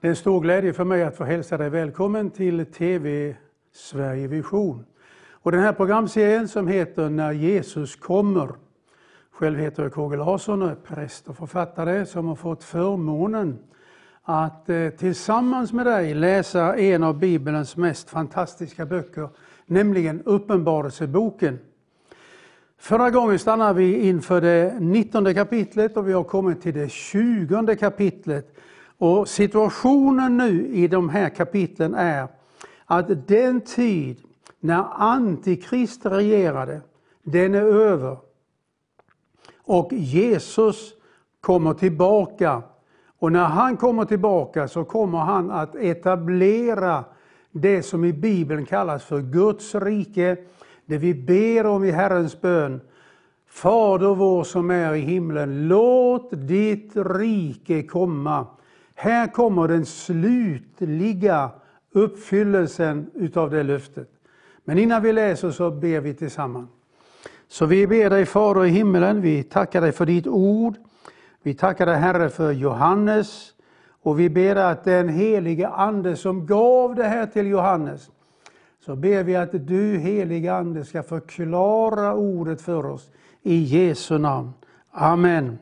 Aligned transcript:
Det 0.00 0.06
är 0.06 0.10
en 0.10 0.16
stor 0.16 0.40
glädje 0.40 0.72
för 0.72 0.84
mig 0.84 1.02
att 1.02 1.16
få 1.16 1.24
hälsa 1.24 1.58
dig 1.58 1.70
välkommen 1.70 2.30
till 2.30 2.66
TV 2.66 3.36
Sverige 3.72 4.26
Vision. 4.26 4.84
Och 5.30 5.52
den 5.52 5.60
här 5.60 5.72
programserien 5.72 6.48
som 6.48 6.68
heter 6.68 7.08
När 7.08 7.32
Jesus 7.32 7.96
kommer. 7.96 8.48
Själv 9.30 9.58
heter 9.58 9.82
jag 9.82 9.92
KG 9.92 10.16
Larsson 10.16 10.62
och 10.62 10.70
är 10.70 10.74
präst 10.74 11.28
och 11.28 11.36
författare 11.36 12.06
som 12.06 12.26
har 12.26 12.34
fått 12.34 12.64
förmånen 12.64 13.58
att 14.22 14.68
eh, 14.68 14.88
tillsammans 14.88 15.72
med 15.72 15.86
dig 15.86 16.14
läsa 16.14 16.76
en 16.76 17.02
av 17.02 17.18
Bibelns 17.18 17.76
mest 17.76 18.10
fantastiska 18.10 18.86
böcker, 18.86 19.28
nämligen 19.66 20.22
Uppenbarelseboken. 20.24 21.58
Förra 22.78 23.10
gången 23.10 23.38
stannade 23.38 23.74
vi 23.74 24.08
inför 24.08 24.40
det 24.40 24.74
19 24.80 25.34
kapitlet 25.34 25.96
och 25.96 26.08
vi 26.08 26.12
har 26.12 26.24
kommit 26.24 26.62
till 26.62 26.74
det 26.74 26.88
20 26.88 27.76
kapitlet. 27.76 28.54
Och 28.98 29.28
situationen 29.28 30.36
nu 30.36 30.66
i 30.66 30.88
de 30.88 31.08
här 31.08 31.28
kapitlen 31.28 31.94
är 31.94 32.28
att 32.86 33.28
den 33.28 33.60
tid 33.60 34.20
när 34.60 34.84
Antikrist 34.90 36.06
regerade, 36.06 36.80
den 37.22 37.54
är 37.54 37.62
över. 37.62 38.16
Och 39.62 39.92
Jesus 39.92 40.92
kommer 41.40 41.74
tillbaka. 41.74 42.62
Och 43.18 43.32
när 43.32 43.44
han 43.44 43.76
kommer 43.76 44.04
tillbaka 44.04 44.68
så 44.68 44.84
kommer 44.84 45.18
han 45.18 45.50
att 45.50 45.76
etablera 45.76 47.04
det 47.50 47.82
som 47.82 48.04
i 48.04 48.12
Bibeln 48.12 48.66
kallas 48.66 49.04
för 49.04 49.20
Guds 49.20 49.74
rike, 49.74 50.36
det 50.86 50.98
vi 50.98 51.14
ber 51.14 51.66
om 51.66 51.84
i 51.84 51.90
Herrens 51.90 52.40
bön. 52.40 52.80
Fader 53.46 54.14
vår 54.14 54.44
som 54.44 54.70
är 54.70 54.94
i 54.94 55.00
himlen, 55.00 55.68
låt 55.68 56.30
ditt 56.30 56.92
rike 56.94 57.82
komma. 57.82 58.46
Här 59.00 59.26
kommer 59.26 59.68
den 59.68 59.86
slutliga 59.86 61.50
uppfyllelsen 61.92 63.10
utav 63.14 63.50
det 63.50 63.62
löftet. 63.62 64.08
Men 64.64 64.78
innan 64.78 65.02
vi 65.02 65.12
läser 65.12 65.50
så 65.50 65.70
ber 65.70 66.00
vi 66.00 66.14
tillsammans. 66.14 66.68
Så 67.48 67.66
vi 67.66 67.86
ber 67.86 68.10
dig 68.10 68.26
Fader 68.26 68.64
i 68.64 68.68
himmelen, 68.68 69.20
vi 69.20 69.42
tackar 69.42 69.80
dig 69.80 69.92
för 69.92 70.06
ditt 70.06 70.26
ord. 70.26 70.74
Vi 71.42 71.54
tackar 71.54 71.86
dig 71.86 71.96
Herre 71.96 72.28
för 72.28 72.52
Johannes 72.52 73.52
och 74.02 74.20
vi 74.20 74.30
ber 74.30 74.56
att 74.56 74.84
den 74.84 75.08
helige 75.08 75.68
Ande 75.68 76.16
som 76.16 76.46
gav 76.46 76.94
det 76.94 77.04
här 77.04 77.26
till 77.26 77.46
Johannes, 77.46 78.10
så 78.84 78.96
ber 78.96 79.22
vi 79.22 79.36
att 79.36 79.66
du 79.66 79.98
helige 79.98 80.54
Ande 80.54 80.84
ska 80.84 81.02
förklara 81.02 82.14
ordet 82.14 82.60
för 82.60 82.86
oss 82.86 83.10
i 83.42 83.56
Jesu 83.56 84.18
namn. 84.18 84.52
Amen. 84.90 85.58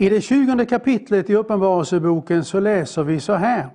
I 0.00 0.08
det 0.08 0.20
20 0.20 0.66
kapitlet 0.66 1.30
i 1.30 1.34
Uppenbarelseboken 1.34 2.44
så 2.44 2.60
läser 2.60 3.02
vi 3.02 3.20
så 3.20 3.32
här. 3.32 3.68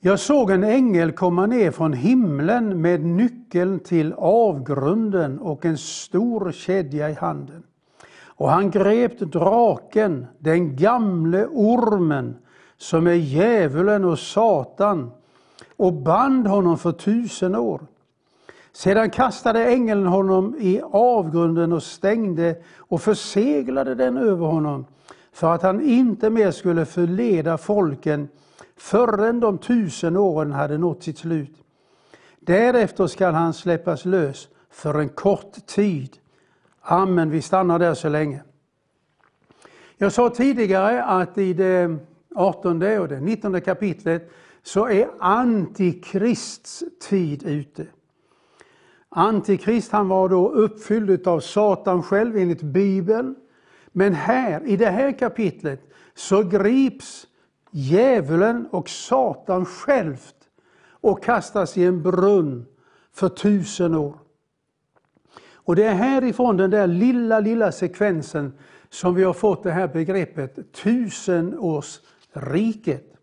Jag 0.00 0.20
såg 0.20 0.50
en 0.50 0.64
ängel 0.64 1.12
komma 1.12 1.46
ner 1.46 1.70
från 1.70 1.92
himlen 1.92 2.80
med 2.80 3.04
nyckeln 3.04 3.80
till 3.80 4.12
avgrunden 4.12 5.38
och 5.38 5.64
en 5.64 5.78
stor 5.78 6.52
kedja 6.52 7.10
i 7.10 7.14
handen. 7.14 7.62
Och 8.24 8.50
han 8.50 8.70
grep 8.70 9.18
draken, 9.18 10.26
den 10.38 10.76
gamle 10.76 11.46
ormen, 11.46 12.36
som 12.76 13.06
är 13.06 13.12
djävulen 13.12 14.04
och 14.04 14.18
Satan, 14.18 15.10
och 15.76 15.92
band 15.92 16.46
honom 16.46 16.78
för 16.78 16.92
tusen 16.92 17.56
år. 17.56 17.80
Sedan 18.76 19.10
kastade 19.10 19.64
ängeln 19.64 20.06
honom 20.06 20.56
i 20.58 20.80
avgrunden 20.82 21.72
och 21.72 21.82
stängde 21.82 22.56
och 22.76 23.02
förseglade 23.02 23.94
den 23.94 24.16
över 24.16 24.46
honom 24.46 24.86
för 25.32 25.54
att 25.54 25.62
han 25.62 25.80
inte 25.80 26.30
mer 26.30 26.50
skulle 26.50 26.86
förleda 26.86 27.58
folken 27.58 28.28
förrän 28.76 29.40
de 29.40 29.58
tusen 29.58 30.16
åren 30.16 30.52
hade 30.52 30.78
nått 30.78 31.02
sitt 31.02 31.18
slut. 31.18 31.56
Därefter 32.40 33.06
skall 33.06 33.34
han 33.34 33.52
släppas 33.52 34.04
lös 34.04 34.48
för 34.70 34.94
en 34.94 35.08
kort 35.08 35.66
tid. 35.66 36.16
Amen, 36.80 37.30
vi 37.30 37.42
stannar 37.42 37.78
där 37.78 37.94
så 37.94 38.08
länge. 38.08 38.42
Jag 39.96 40.12
sa 40.12 40.30
tidigare 40.30 41.04
att 41.04 41.38
i 41.38 41.52
det 41.52 41.96
18 42.34 42.82
och 42.82 43.08
det 43.08 43.20
19 43.20 43.60
kapitlet 43.60 44.30
så 44.62 44.88
är 44.88 45.08
Antikrists 45.18 46.84
tid 47.08 47.42
ute. 47.42 47.86
Antikrist 49.16 49.92
han 49.92 50.08
var 50.08 50.28
då 50.28 50.48
uppfylld 50.48 51.28
av 51.28 51.40
Satan 51.40 52.02
själv 52.02 52.36
enligt 52.36 52.62
Bibeln. 52.62 53.34
Men 53.92 54.14
här, 54.14 54.66
i 54.66 54.76
det 54.76 54.90
här 54.90 55.18
kapitlet, 55.18 55.80
så 56.14 56.42
grips 56.42 57.26
djävulen 57.70 58.66
och 58.70 58.88
Satan 58.88 59.66
självt 59.66 60.34
och 60.90 61.24
kastas 61.24 61.76
i 61.76 61.84
en 61.84 62.02
brunn 62.02 62.66
för 63.12 63.28
tusen 63.28 63.94
år. 63.94 64.18
Och 65.54 65.76
det 65.76 65.84
är 65.84 65.94
härifrån 65.94 66.56
den 66.56 66.70
där 66.70 66.86
lilla, 66.86 67.40
lilla 67.40 67.72
sekvensen 67.72 68.52
som 68.90 69.14
vi 69.14 69.24
har 69.24 69.32
fått 69.32 69.62
det 69.62 69.72
här 69.72 69.88
begreppet 69.88 70.72
tusenårsriket. 70.72 73.13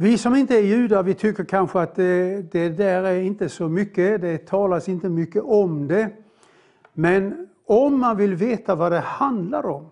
Vi 0.00 0.18
som 0.18 0.34
inte 0.34 0.56
är 0.56 0.62
judar, 0.62 1.02
vi 1.02 1.14
tycker 1.14 1.44
kanske 1.44 1.80
att 1.80 1.94
det, 1.94 2.52
det 2.52 2.68
där 2.68 3.02
är 3.02 3.20
inte 3.20 3.48
så 3.48 3.68
mycket, 3.68 4.20
det 4.20 4.46
talas 4.46 4.88
inte 4.88 5.08
mycket 5.08 5.42
om 5.42 5.88
det. 5.88 6.10
Men 6.92 7.48
om 7.66 8.00
man 8.00 8.16
vill 8.16 8.34
veta 8.34 8.74
vad 8.74 8.92
det 8.92 9.00
handlar 9.00 9.66
om, 9.66 9.86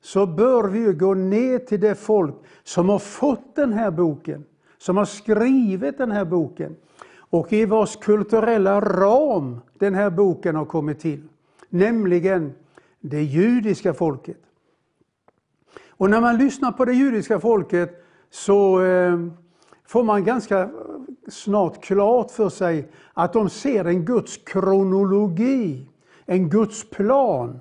så 0.00 0.26
bör 0.26 0.68
vi 0.68 0.92
gå 0.92 1.14
ner 1.14 1.58
till 1.58 1.80
det 1.80 1.94
folk 1.94 2.34
som 2.64 2.88
har 2.88 2.98
fått 2.98 3.56
den 3.56 3.72
här 3.72 3.90
boken, 3.90 4.44
som 4.78 4.96
har 4.96 5.04
skrivit 5.04 5.98
den 5.98 6.10
här 6.10 6.24
boken 6.24 6.76
och 7.16 7.52
i 7.52 7.64
vars 7.64 7.96
kulturella 7.96 8.80
ram 8.80 9.60
den 9.78 9.94
här 9.94 10.10
boken 10.10 10.56
har 10.56 10.64
kommit 10.64 11.00
till, 11.00 11.22
nämligen 11.68 12.52
det 13.00 13.22
judiska 13.22 13.94
folket. 13.94 14.40
Och 15.88 16.10
när 16.10 16.20
man 16.20 16.38
lyssnar 16.38 16.72
på 16.72 16.84
det 16.84 16.94
judiska 16.94 17.40
folket 17.40 18.04
så 18.30 18.82
eh, 18.84 19.18
får 19.90 20.04
man 20.04 20.24
ganska 20.24 20.70
snart 21.28 21.84
klart 21.84 22.30
för 22.30 22.48
sig 22.48 22.88
att 23.14 23.32
de 23.32 23.50
ser 23.50 23.84
en 23.84 24.04
Guds 24.04 24.36
kronologi, 24.36 25.88
en 26.26 26.48
Guds 26.48 26.90
plan. 26.90 27.60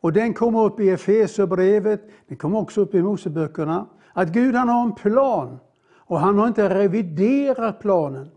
Och 0.00 0.12
den 0.12 0.34
kommer 0.34 0.64
upp 0.64 0.80
i 0.80 0.90
Efesierbrevet, 0.90 2.00
den 2.26 2.36
kommer 2.36 2.58
också 2.58 2.80
upp 2.80 2.94
i 2.94 3.02
Moseböckerna. 3.02 3.86
Att 4.12 4.28
Gud 4.28 4.54
han 4.54 4.68
har 4.68 4.82
en 4.82 4.94
plan 4.94 5.58
och 5.96 6.20
han 6.20 6.38
har 6.38 6.48
inte 6.48 6.68
reviderat 6.68 7.80
planen. 7.80 8.30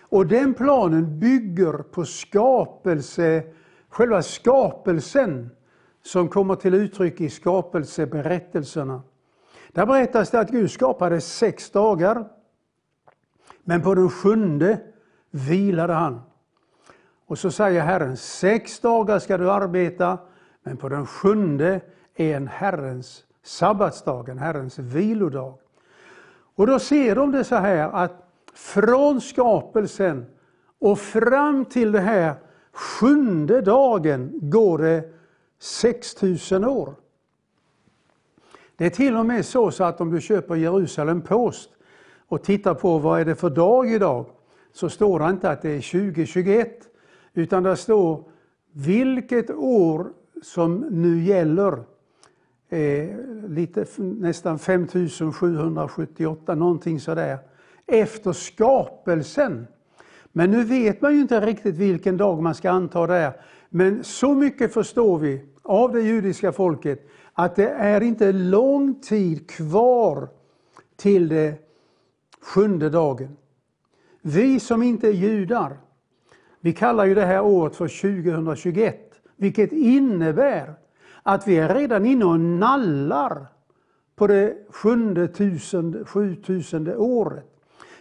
Och 0.00 0.26
den 0.26 0.54
planen 0.54 1.18
bygger 1.20 1.72
på 1.72 2.04
skapelse, 2.04 3.42
själva 3.88 4.22
skapelsen 4.22 5.50
som 6.02 6.28
kommer 6.28 6.54
till 6.54 6.74
uttryck 6.74 7.20
i 7.20 7.30
skapelseberättelserna. 7.30 9.02
Där 9.72 9.86
berättas 9.86 10.30
det 10.30 10.40
att 10.40 10.50
Gud 10.50 10.70
skapade 10.70 11.20
sex 11.20 11.70
dagar 11.70 12.37
men 13.68 13.82
på 13.82 13.94
den 13.94 14.10
sjunde 14.10 14.78
vilade 15.30 15.92
han. 15.92 16.20
Och 17.26 17.38
så 17.38 17.50
säger 17.50 17.80
Herren, 17.80 18.16
sex 18.16 18.80
dagar 18.80 19.18
ska 19.18 19.38
du 19.38 19.50
arbeta, 19.50 20.18
men 20.62 20.76
på 20.76 20.88
den 20.88 21.06
sjunde 21.06 21.80
är 22.14 22.36
en 22.36 22.48
Herrens 22.48 23.24
sabbatsdag, 23.42 24.28
en 24.28 24.38
Herrens 24.38 24.78
vilodag. 24.78 25.54
Och 26.54 26.66
då 26.66 26.78
ser 26.78 27.14
de 27.14 27.32
det 27.32 27.44
så 27.44 27.56
här 27.56 27.88
att 27.88 28.12
från 28.54 29.20
skapelsen 29.20 30.26
och 30.78 30.98
fram 30.98 31.64
till 31.64 31.92
det 31.92 32.00
här 32.00 32.34
sjunde 32.72 33.60
dagen 33.60 34.30
går 34.42 34.78
det 34.78 35.12
6000 35.58 36.64
år. 36.64 36.94
Det 38.76 38.86
är 38.86 38.90
till 38.90 39.16
och 39.16 39.26
med 39.26 39.46
så, 39.46 39.70
så 39.70 39.84
att 39.84 40.00
om 40.00 40.10
du 40.10 40.20
köper 40.20 40.54
Jerusalem 40.54 41.22
Post 41.22 41.70
och 42.28 42.42
tittar 42.42 42.74
på 42.74 42.98
vad 42.98 43.20
är 43.20 43.24
det 43.24 43.34
för 43.34 43.50
dag 43.50 43.92
idag, 43.92 44.26
så 44.72 44.90
står 44.90 45.18
det 45.18 45.30
inte 45.30 45.50
att 45.50 45.62
det 45.62 45.70
är 45.70 46.10
2021, 46.10 46.88
utan 47.34 47.62
det 47.62 47.76
står 47.76 48.24
vilket 48.72 49.50
år 49.50 50.06
som 50.42 50.76
nu 50.90 51.22
gäller. 51.22 51.78
Eh, 52.68 53.08
lite, 53.48 53.86
nästan 53.96 54.58
5778, 54.58 56.54
någonting 56.54 57.00
sådär, 57.00 57.38
efter 57.86 58.32
skapelsen. 58.32 59.66
Men 60.32 60.50
nu 60.50 60.64
vet 60.64 61.00
man 61.00 61.14
ju 61.14 61.20
inte 61.20 61.40
riktigt 61.40 61.76
vilken 61.76 62.16
dag 62.16 62.42
man 62.42 62.54
ska 62.54 62.70
anta 62.70 63.06
det 63.06 63.32
Men 63.68 64.04
så 64.04 64.34
mycket 64.34 64.72
förstår 64.72 65.18
vi 65.18 65.44
av 65.62 65.92
det 65.92 66.00
judiska 66.00 66.52
folket 66.52 67.08
att 67.32 67.56
det 67.56 67.68
är 67.68 68.00
inte 68.00 68.32
lång 68.32 69.00
tid 69.00 69.50
kvar 69.50 70.28
till 70.96 71.28
det 71.28 71.67
sjunde 72.40 72.90
dagen. 72.90 73.36
Vi 74.22 74.60
som 74.60 74.82
inte 74.82 75.08
är 75.08 75.12
judar, 75.12 75.76
vi 76.60 76.72
kallar 76.72 77.04
ju 77.04 77.14
det 77.14 77.24
här 77.24 77.40
året 77.40 77.76
för 77.76 77.88
2021, 77.88 79.20
vilket 79.36 79.72
innebär 79.72 80.74
att 81.22 81.48
vi 81.48 81.56
är 81.56 81.74
redan 81.74 82.06
inne 82.06 82.24
och 82.24 82.40
nallar 82.40 83.46
på 84.16 84.26
det 84.26 84.56
sjunde 84.70 85.28
tusende, 85.28 86.04
sjutusende 86.04 86.96
året. 86.96 87.44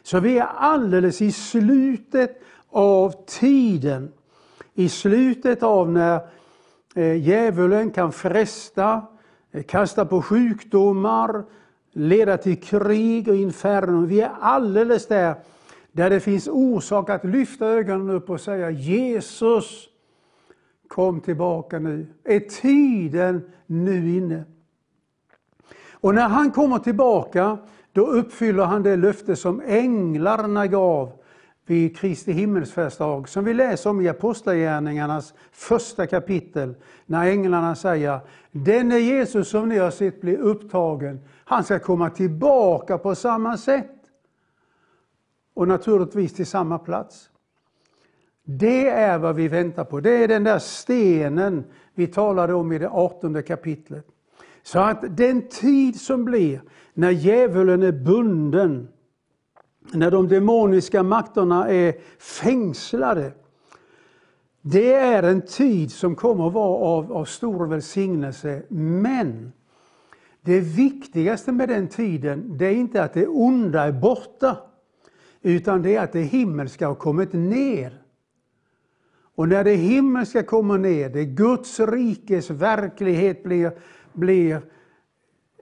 Så 0.03 0.19
vi 0.19 0.37
är 0.37 0.45
alldeles 0.45 1.21
i 1.21 1.31
slutet 1.31 2.41
av 2.69 3.25
tiden. 3.25 4.11
I 4.73 4.89
slutet 4.89 5.63
av 5.63 5.91
när 5.91 6.19
eh, 6.95 7.27
djävulen 7.27 7.91
kan 7.91 8.11
fresta, 8.11 9.01
eh, 9.51 9.63
kasta 9.63 10.05
på 10.05 10.21
sjukdomar, 10.21 11.43
leda 11.97 12.37
till 12.37 12.61
krig 12.61 13.27
och 13.27 13.35
inferno. 13.35 14.05
Vi 14.05 14.21
är 14.21 14.31
alldeles 14.39 15.07
där, 15.07 15.35
där 15.91 16.09
det 16.09 16.19
finns 16.19 16.47
orsak 16.47 17.09
att 17.09 17.23
lyfta 17.23 17.65
ögonen 17.65 18.09
upp 18.09 18.29
och 18.29 18.41
säga 18.41 18.71
Jesus, 18.71 19.87
kom 20.87 21.21
tillbaka 21.21 21.79
nu. 21.79 22.07
Är 22.23 22.39
tiden 22.39 23.51
nu 23.65 24.09
inne? 24.17 24.43
Och 25.91 26.15
när 26.15 26.27
han 26.27 26.51
kommer 26.51 26.79
tillbaka, 26.79 27.57
då 27.91 28.07
uppfyller 28.07 28.63
han 28.63 28.83
det 28.83 28.95
löfte 28.95 29.35
som 29.35 29.61
änglarna 29.61 30.67
gav 30.67 31.11
vid 31.65 31.97
Kristi 31.97 32.31
himmelsfärdsdag, 32.31 33.29
som 33.29 33.45
vi 33.45 33.53
läser 33.53 33.89
om 33.89 34.01
i 34.01 34.09
Apostlagärningarnas 34.09 35.33
första 35.51 36.07
kapitel, 36.07 36.75
när 37.05 37.25
änglarna 37.25 37.75
säger 37.75 38.19
denne 38.51 38.99
Jesus 38.99 39.49
som 39.49 39.69
ni 39.69 39.77
har 39.77 39.91
sett 39.91 40.21
bli 40.21 40.37
upptagen, 40.37 41.19
han 41.49 41.63
ska 41.63 41.79
komma 41.79 42.09
tillbaka 42.09 42.97
på 42.97 43.15
samma 43.15 43.57
sätt. 43.57 43.91
Och 45.53 45.67
naturligtvis 45.67 46.33
till 46.33 46.45
samma 46.45 46.79
plats. 46.79 47.29
Det 48.43 48.89
är 48.89 49.17
vad 49.17 49.35
vi 49.35 49.47
väntar 49.47 49.83
på. 49.83 49.99
Det 49.99 50.23
är 50.23 50.27
den 50.27 50.43
där 50.43 50.59
stenen 50.59 51.63
vi 51.93 52.07
talade 52.07 52.53
om 52.53 52.71
i 52.71 52.77
det 52.77 52.89
18 52.89 53.43
kapitlet. 53.43 54.05
Så 54.63 54.79
att 54.79 55.17
den 55.17 55.47
tid 55.47 56.01
som 56.01 56.25
blir 56.25 56.61
när 56.93 57.11
djävulen 57.11 57.83
är 57.83 57.91
bunden, 57.91 58.87
när 59.93 60.11
de 60.11 60.27
demoniska 60.27 61.03
makterna 61.03 61.69
är 61.69 61.95
fängslade, 62.19 63.31
det 64.61 64.93
är 64.93 65.23
en 65.23 65.41
tid 65.41 65.91
som 65.91 66.15
kommer 66.15 66.47
att 66.47 66.53
vara 66.53 66.77
av, 66.77 67.13
av 67.13 67.25
stor 67.25 67.67
välsignelse. 67.67 68.63
Men 68.69 69.51
det 70.47 70.59
viktigaste 70.59 71.51
med 71.51 71.69
den 71.69 71.87
tiden, 71.87 72.57
det 72.57 72.65
är 72.65 72.71
inte 72.71 73.03
att 73.03 73.13
det 73.13 73.27
onda 73.27 73.83
är 73.83 73.91
borta, 73.91 74.57
utan 75.41 75.81
det 75.81 75.95
är 75.95 76.03
att 76.03 76.11
det 76.11 76.21
himmelska 76.21 76.87
har 76.87 76.95
kommit 76.95 77.33
ner. 77.33 78.01
Och 79.35 79.47
när 79.47 79.63
det 79.63 79.73
himmelska 79.73 80.43
kommer 80.43 80.77
ner, 80.77 81.09
det 81.09 81.25
Guds 81.25 81.79
rikes 81.79 82.49
verklighet 82.49 83.43
blir, 83.43 83.71
blir 84.13 84.61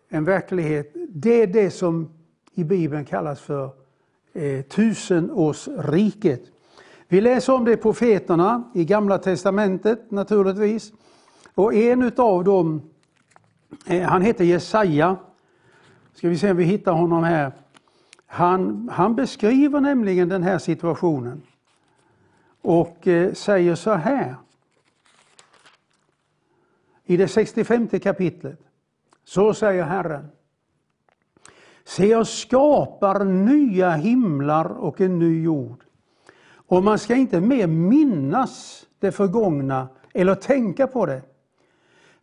en 0.10 0.26
verklighet, 0.26 0.96
det 1.10 1.42
är 1.42 1.48
det 1.48 1.72
som 1.72 2.10
i 2.54 2.64
Bibeln 2.64 3.06
kallas 3.06 3.42
för 3.42 3.70
eh, 4.34 4.62
tusenårsriket. 4.62 6.42
Vi 7.08 7.22
läser 7.22 7.54
om 7.54 7.66
det 7.66 7.72
i 7.72 7.78
profeterna 7.78 8.72
i 8.76 8.86
Gamla 8.86 9.18
Testamentet 9.18 10.12
naturligtvis. 10.12 10.94
Och 11.56 11.74
en 11.74 12.12
av 12.18 12.44
dem, 12.44 12.82
Eh, 13.86 14.02
han 14.02 14.22
heter 14.22 14.44
Jesaja. 14.44 15.18
Ska 16.14 16.30
vi 16.30 16.38
se 16.38 16.52
om 16.52 16.58
vi 16.58 16.64
hittar 16.64 16.92
honom 16.92 17.24
här. 17.24 17.52
Han, 18.26 18.90
han 18.94 19.16
beskriver 19.16 19.80
nämligen 19.80 20.30
den 20.30 20.44
här 20.44 20.58
situationen 20.58 21.42
och 22.62 23.08
eh, 23.08 23.34
säger 23.34 23.76
så 23.76 23.94
här. 23.94 24.36
I 27.06 27.18
det 27.18 27.28
65 27.28 27.88
kapitlet. 27.88 28.60
Så 29.24 29.54
säger 29.54 29.84
Herren. 29.84 30.28
Se, 31.84 32.08
jag 32.08 32.28
skapar 32.28 33.26
nya 33.26 33.92
himlar 33.92 34.66
och 34.66 35.02
en 35.02 35.20
ny 35.20 35.44
jord. 35.44 35.84
Och 36.68 36.84
man 36.84 37.00
ska 37.00 37.16
inte 37.16 37.42
mer 37.42 37.68
minnas 37.68 38.86
det 39.00 39.12
förgångna 39.12 39.88
eller 40.14 40.36
tänka 40.36 40.88
på 40.88 41.06
det. 41.06 41.22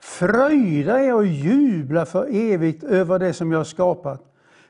Fröjda 0.02 1.00
er 1.00 1.14
och 1.14 1.26
jubla 1.26 2.06
för 2.06 2.26
evigt 2.34 2.84
över 2.84 3.18
det 3.18 3.32
som 3.32 3.52
jag 3.52 3.58
har 3.58 3.64
skapat. 3.64 4.22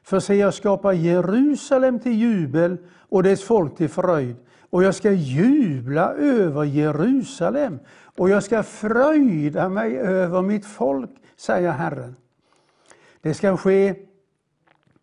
För 0.02 0.20
se, 0.20 0.34
jag 0.34 0.55
skapar 0.55 0.93
Jerusalem 0.93 2.00
till 2.00 2.12
jubel 2.12 2.76
och 3.08 3.23
dess 3.23 3.44
folk 3.44 3.76
till 3.76 3.88
fröjd. 3.88 4.37
Och 4.70 4.84
jag 4.84 4.94
ska 4.94 5.12
jubla 5.12 6.12
över 6.12 6.64
Jerusalem 6.64 7.79
och 8.19 8.31
jag 8.31 8.43
ska 8.43 8.62
fröjda 8.62 9.69
mig 9.69 9.96
över 9.99 10.43
mitt 10.43 10.67
folk, 10.67 11.11
säger 11.37 11.70
Herren. 11.70 12.17
Det 13.20 13.35
ska 13.35 13.56
ske 13.56 13.94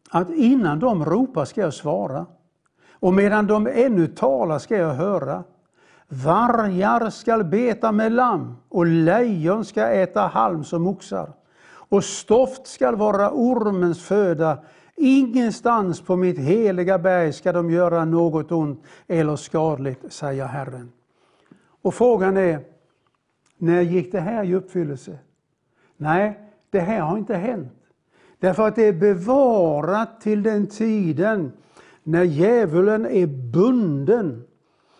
att 0.10 0.30
innan 0.30 0.80
de 0.80 1.06
ropar 1.06 1.46
ska 1.46 1.62
jag 1.62 1.74
svara 1.74 2.26
och 2.92 3.14
medan 3.14 3.48
de 3.48 3.68
ännu 3.68 4.08
talar 4.08 4.60
ska 4.60 4.78
jag 4.78 4.94
höra. 4.94 5.44
Vargar 6.10 7.10
skall 7.10 7.44
beta 7.44 7.92
med 7.92 8.12
lamm 8.12 8.56
och 8.70 8.86
lejon 8.86 9.66
ska 9.66 9.88
äta 9.88 10.22
halm 10.22 10.64
som 10.64 10.88
oxar. 10.88 11.34
Och 11.72 12.04
stoft 12.04 12.68
skall 12.68 12.96
vara 12.96 13.32
ormens 13.32 14.04
föda. 14.04 14.58
Ingenstans 14.96 16.02
på 16.02 16.16
mitt 16.16 16.40
heliga 16.40 17.00
berg 17.00 17.34
ska 17.34 17.52
de 17.52 17.72
göra 17.72 18.06
något 18.06 18.52
ont 18.52 18.84
eller 19.08 19.36
skadligt, 19.36 20.14
säger 20.14 20.46
Herren. 20.46 20.92
Och 21.82 21.94
frågan 21.94 22.38
är, 22.38 22.60
när 23.58 23.82
gick 23.82 24.12
det 24.12 24.20
här 24.20 24.44
i 24.44 24.56
uppfyllelse? 24.56 25.18
Nej, 25.98 26.40
det 26.70 26.80
här 26.80 27.02
har 27.02 27.18
inte 27.18 27.36
hänt. 27.36 27.74
Därför 28.40 28.68
att 28.68 28.76
det 28.76 28.88
är 28.88 28.94
bevarat 28.94 30.22
till 30.22 30.44
den 30.44 30.68
tiden 30.68 31.52
när 32.04 32.24
djävulen 32.24 33.06
är 33.06 33.28
bunden, 33.28 34.44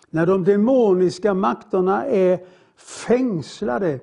när 0.10 0.26
de 0.26 0.44
demoniska 0.44 1.34
makterna 1.34 2.06
är 2.06 2.40
fängslade 2.78 4.00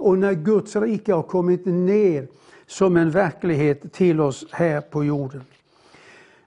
och 0.00 0.18
när 0.18 0.32
Guds 0.32 0.76
rike 0.76 1.12
har 1.12 1.22
kommit 1.22 1.66
ner 1.66 2.28
som 2.66 2.96
en 2.96 3.10
verklighet 3.10 3.92
till 3.92 4.20
oss 4.20 4.46
här 4.50 4.80
på 4.80 5.04
jorden. 5.04 5.44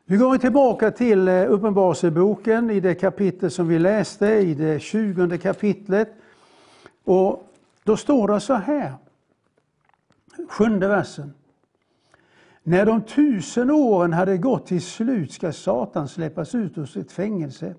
Vi 0.06 0.18
går 0.18 0.38
tillbaka 0.38 0.92
till 0.92 1.28
eh, 1.28 1.52
Uppenbarelseboken 1.52 2.70
i 2.70 2.80
det 2.80 2.96
kapitel 2.96 3.52
som 3.52 3.68
vi 3.68 3.80
läste, 3.80 4.28
i 4.28 4.54
det 4.54 4.80
20 4.80 5.38
kapitlet. 5.38 6.10
Och 7.04 7.54
då 7.84 7.98
står 7.98 8.28
det 8.28 8.40
så 8.40 8.54
här, 8.54 8.94
sjunde 10.50 10.88
versen. 10.88 11.34
När 12.64 12.86
de 12.86 13.02
tusen 13.02 13.72
åren 13.72 14.14
hade 14.14 14.38
gått 14.38 14.66
till 14.66 14.82
slut 14.82 15.32
ska 15.32 15.52
Satan 15.52 16.08
släppas 16.08 16.56
ut 16.56 16.78
ur 16.78 16.86
sitt 16.86 17.12
fängelse 17.12 17.76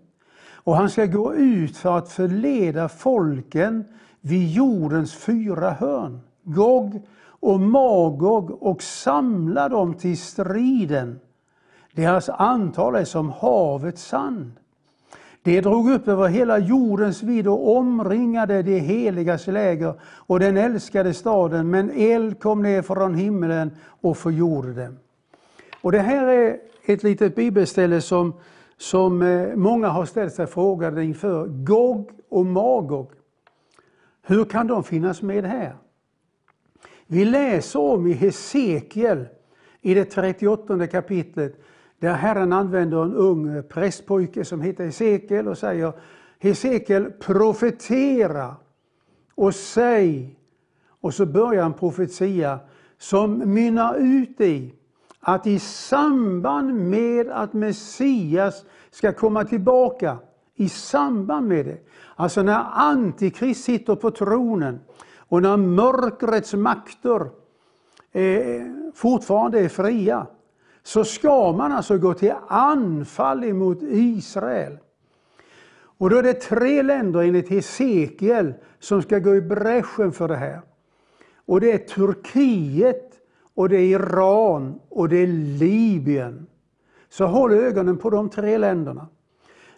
och 0.65 0.77
han 0.77 0.91
ska 0.91 1.07
gå 1.07 1.35
ut 1.35 1.77
för 1.77 1.99
att 1.99 2.13
förleda 2.13 2.89
folken 2.89 3.85
vid 4.21 4.51
jordens 4.51 5.15
fyra 5.15 5.71
hörn, 5.71 6.21
Gog 6.43 7.03
och 7.25 7.61
Magog 7.61 8.63
och 8.63 8.83
samla 8.83 9.69
dem 9.69 9.95
till 9.95 10.19
striden. 10.19 11.21
Deras 11.93 12.29
antal 12.29 12.95
är 12.95 13.05
som 13.05 13.31
havets 13.31 14.07
sand. 14.07 14.53
Det 15.43 15.61
drog 15.61 15.91
upp 15.91 16.09
över 16.09 16.29
hela 16.29 16.59
jordens 16.59 17.23
vidd 17.23 17.49
och 17.49 17.77
omringade 17.77 18.63
det 18.63 18.79
heligas 18.79 19.47
läger 19.47 19.95
och 20.03 20.41
den 20.41 20.57
älskade 20.57 21.15
staden, 21.15 21.71
men 21.71 21.91
eld 21.91 22.41
kom 22.41 22.63
ner 22.63 22.83
från 22.83 23.15
himlen 23.15 23.71
och 24.01 24.17
förgjorde 24.17 24.73
dem. 24.73 24.99
Och 25.81 25.93
det 25.93 26.01
här 26.01 26.27
är 26.27 26.57
ett 26.85 27.03
litet 27.03 27.35
bibelställe 27.35 28.01
som, 28.01 28.33
som 28.83 29.23
eh, 29.23 29.57
många 29.57 29.89
har 29.89 30.05
ställt 30.05 30.35
sig 30.35 30.47
frågande 30.47 31.05
inför. 31.05 31.47
Gog 31.47 32.11
och 32.29 32.47
Magog. 32.47 33.11
Hur 34.23 34.45
kan 34.45 34.67
de 34.67 34.85
finnas 34.85 35.23
med 35.23 35.45
här? 35.45 35.77
Vi 37.07 37.25
läser 37.25 37.81
om 37.81 38.07
i 38.07 38.13
Hesekiel 38.13 39.27
i 39.81 39.95
det 39.95 40.05
38 40.05 40.87
kapitlet 40.87 41.61
där 41.99 42.15
Herren 42.15 42.53
använder 42.53 43.03
en 43.03 43.15
ung 43.15 43.57
eh, 43.57 43.63
prästpojke 43.63 44.45
som 44.45 44.61
heter 44.61 44.85
Hesekiel 44.85 45.49
och 45.49 45.59
säger 45.59 45.93
Hesekiel 46.39 47.11
profetera 47.11 48.57
och 49.35 49.55
säg 49.55 50.39
och 50.89 51.15
så 51.15 51.27
börjar 51.27 51.65
en 51.65 51.75
profetia 51.75 52.59
som 52.99 53.55
mynnar 53.55 53.95
ut 53.95 54.41
i 54.41 54.75
att 55.23 55.47
i 55.47 55.59
samband 55.59 56.75
med 56.75 57.31
att 57.31 57.53
Messias 57.53 58.65
ska 58.91 59.13
komma 59.13 59.45
tillbaka, 59.45 60.19
i 60.55 60.69
samband 60.69 61.49
med 61.49 61.67
det, 61.67 61.79
alltså 62.17 62.43
när 62.43 62.65
Antikrist 62.73 63.65
sitter 63.65 63.95
på 63.95 64.11
tronen 64.11 64.81
och 65.17 65.43
när 65.43 65.57
mörkrets 65.57 66.55
makter 66.55 67.21
eh, 68.13 68.63
fortfarande 68.95 69.61
är 69.61 69.69
fria, 69.69 70.27
så 70.83 71.05
ska 71.05 71.53
man 71.53 71.73
alltså 71.73 71.99
gå 71.99 72.15
till 72.15 72.35
anfall 72.49 73.45
emot 73.45 73.79
Israel. 73.83 74.79
Och 75.99 76.11
då 76.11 76.17
är 76.17 76.23
det 76.23 76.35
tre 76.35 76.83
länder 76.83 77.21
enligt 77.21 77.49
Hesekiel 77.49 78.55
som 78.79 79.03
ska 79.03 79.19
gå 79.19 79.35
i 79.35 79.41
bräschen 79.41 80.13
för 80.13 80.29
det 80.29 80.37
här. 80.37 80.61
Och 81.47 81.61
det 81.61 81.73
är 81.73 81.79
Turkiet 81.79 83.12
och 83.55 83.69
det 83.69 83.77
är 83.77 83.87
Iran 83.87 84.81
och 84.89 85.09
det 85.09 85.17
är 85.17 85.27
Libyen. 85.27 86.47
Så 87.09 87.27
håll 87.27 87.53
ögonen 87.53 87.99
på 87.99 88.11
de 88.11 88.31
tre 88.31 88.59
länderna. 88.59 89.09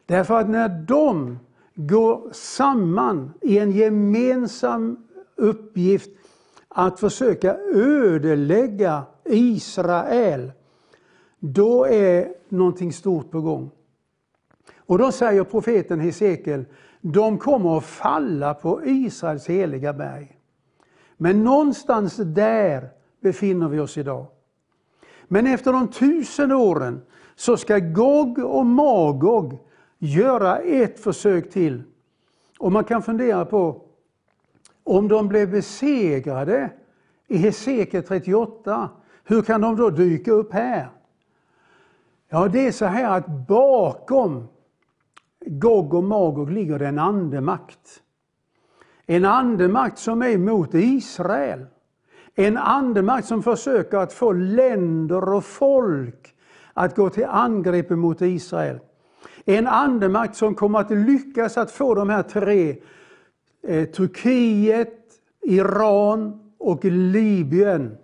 Därför 0.06 0.40
att 0.40 0.48
när 0.48 0.68
de 0.68 1.38
går 1.74 2.28
samman 2.32 3.32
i 3.40 3.58
en 3.58 3.70
gemensam 3.70 4.96
uppgift 5.36 6.10
att 6.68 7.00
försöka 7.00 7.56
ödelägga 7.74 9.02
Israel, 9.24 10.52
då 11.38 11.86
är 11.86 12.28
någonting 12.48 12.92
stort 12.92 13.30
på 13.30 13.40
gång. 13.40 13.70
Och 14.76 14.98
då 14.98 15.12
säger 15.12 15.44
profeten 15.44 16.00
Hesekiel, 16.00 16.64
de 17.00 17.38
kommer 17.38 17.78
att 17.78 17.84
falla 17.84 18.54
på 18.54 18.80
Israels 18.84 19.46
heliga 19.46 19.92
berg. 19.92 20.38
Men 21.16 21.44
någonstans 21.44 22.16
där 22.16 22.88
befinner 23.24 23.68
vi 23.68 23.80
oss 23.80 23.98
idag. 23.98 24.26
Men 25.28 25.46
efter 25.46 25.72
de 25.72 25.88
tusen 25.88 26.52
åren 26.52 27.02
så 27.34 27.56
ska 27.56 27.78
Gog 27.78 28.38
och 28.38 28.66
Magog 28.66 29.58
göra 29.98 30.58
ett 30.58 31.00
försök 31.00 31.50
till. 31.50 31.82
Och 32.58 32.72
man 32.72 32.84
kan 32.84 33.02
fundera 33.02 33.44
på 33.44 33.82
om 34.84 35.08
de 35.08 35.28
blev 35.28 35.50
besegrade 35.50 36.70
i 37.26 37.36
Hesekiel 37.36 38.02
38, 38.02 38.90
hur 39.24 39.42
kan 39.42 39.60
de 39.60 39.76
då 39.76 39.90
dyka 39.90 40.32
upp 40.32 40.52
här? 40.52 40.88
Ja, 42.28 42.48
det 42.48 42.66
är 42.66 42.72
så 42.72 42.84
här 42.84 43.18
att 43.18 43.26
bakom 43.48 44.48
Gog 45.46 45.94
och 45.94 46.04
Magog 46.04 46.50
ligger 46.50 46.78
det 46.78 46.86
en 46.86 46.98
andemakt. 46.98 48.02
En 49.06 49.24
andemakt 49.24 49.98
som 49.98 50.22
är 50.22 50.38
mot 50.38 50.74
Israel. 50.74 51.66
En 52.34 52.56
andemakt 52.56 53.26
som 53.26 53.42
försöker 53.42 53.98
att 53.98 54.12
få 54.12 54.32
länder 54.32 55.32
och 55.32 55.44
folk 55.44 56.34
att 56.72 56.96
gå 56.96 57.10
till 57.10 57.24
angrepp 57.24 57.90
mot 57.90 58.22
Israel. 58.22 58.78
En 59.44 59.66
andemakt 59.66 60.36
som 60.36 60.54
kommer 60.54 60.78
att 60.78 60.90
lyckas 60.90 61.58
att 61.58 61.70
få 61.70 61.94
de 61.94 62.08
här 62.08 62.22
tre, 62.22 62.76
eh, 63.62 63.84
Turkiet, 63.84 65.00
Iran 65.42 66.40
och 66.58 66.84
Libyen, 66.84 67.96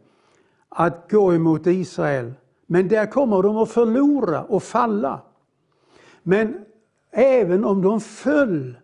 att 0.69 1.11
gå 1.11 1.35
emot 1.35 1.67
Israel. 1.67 2.33
Men 2.67 2.89
där 2.89 3.07
kommer 3.07 3.43
de 3.43 3.57
att 3.57 3.71
förlora 3.71 4.43
och 4.43 4.63
falla. 4.63 5.21
Men 6.23 6.65
även 7.11 7.65
om 7.65 7.83
de 7.83 8.01
föll 8.01 8.79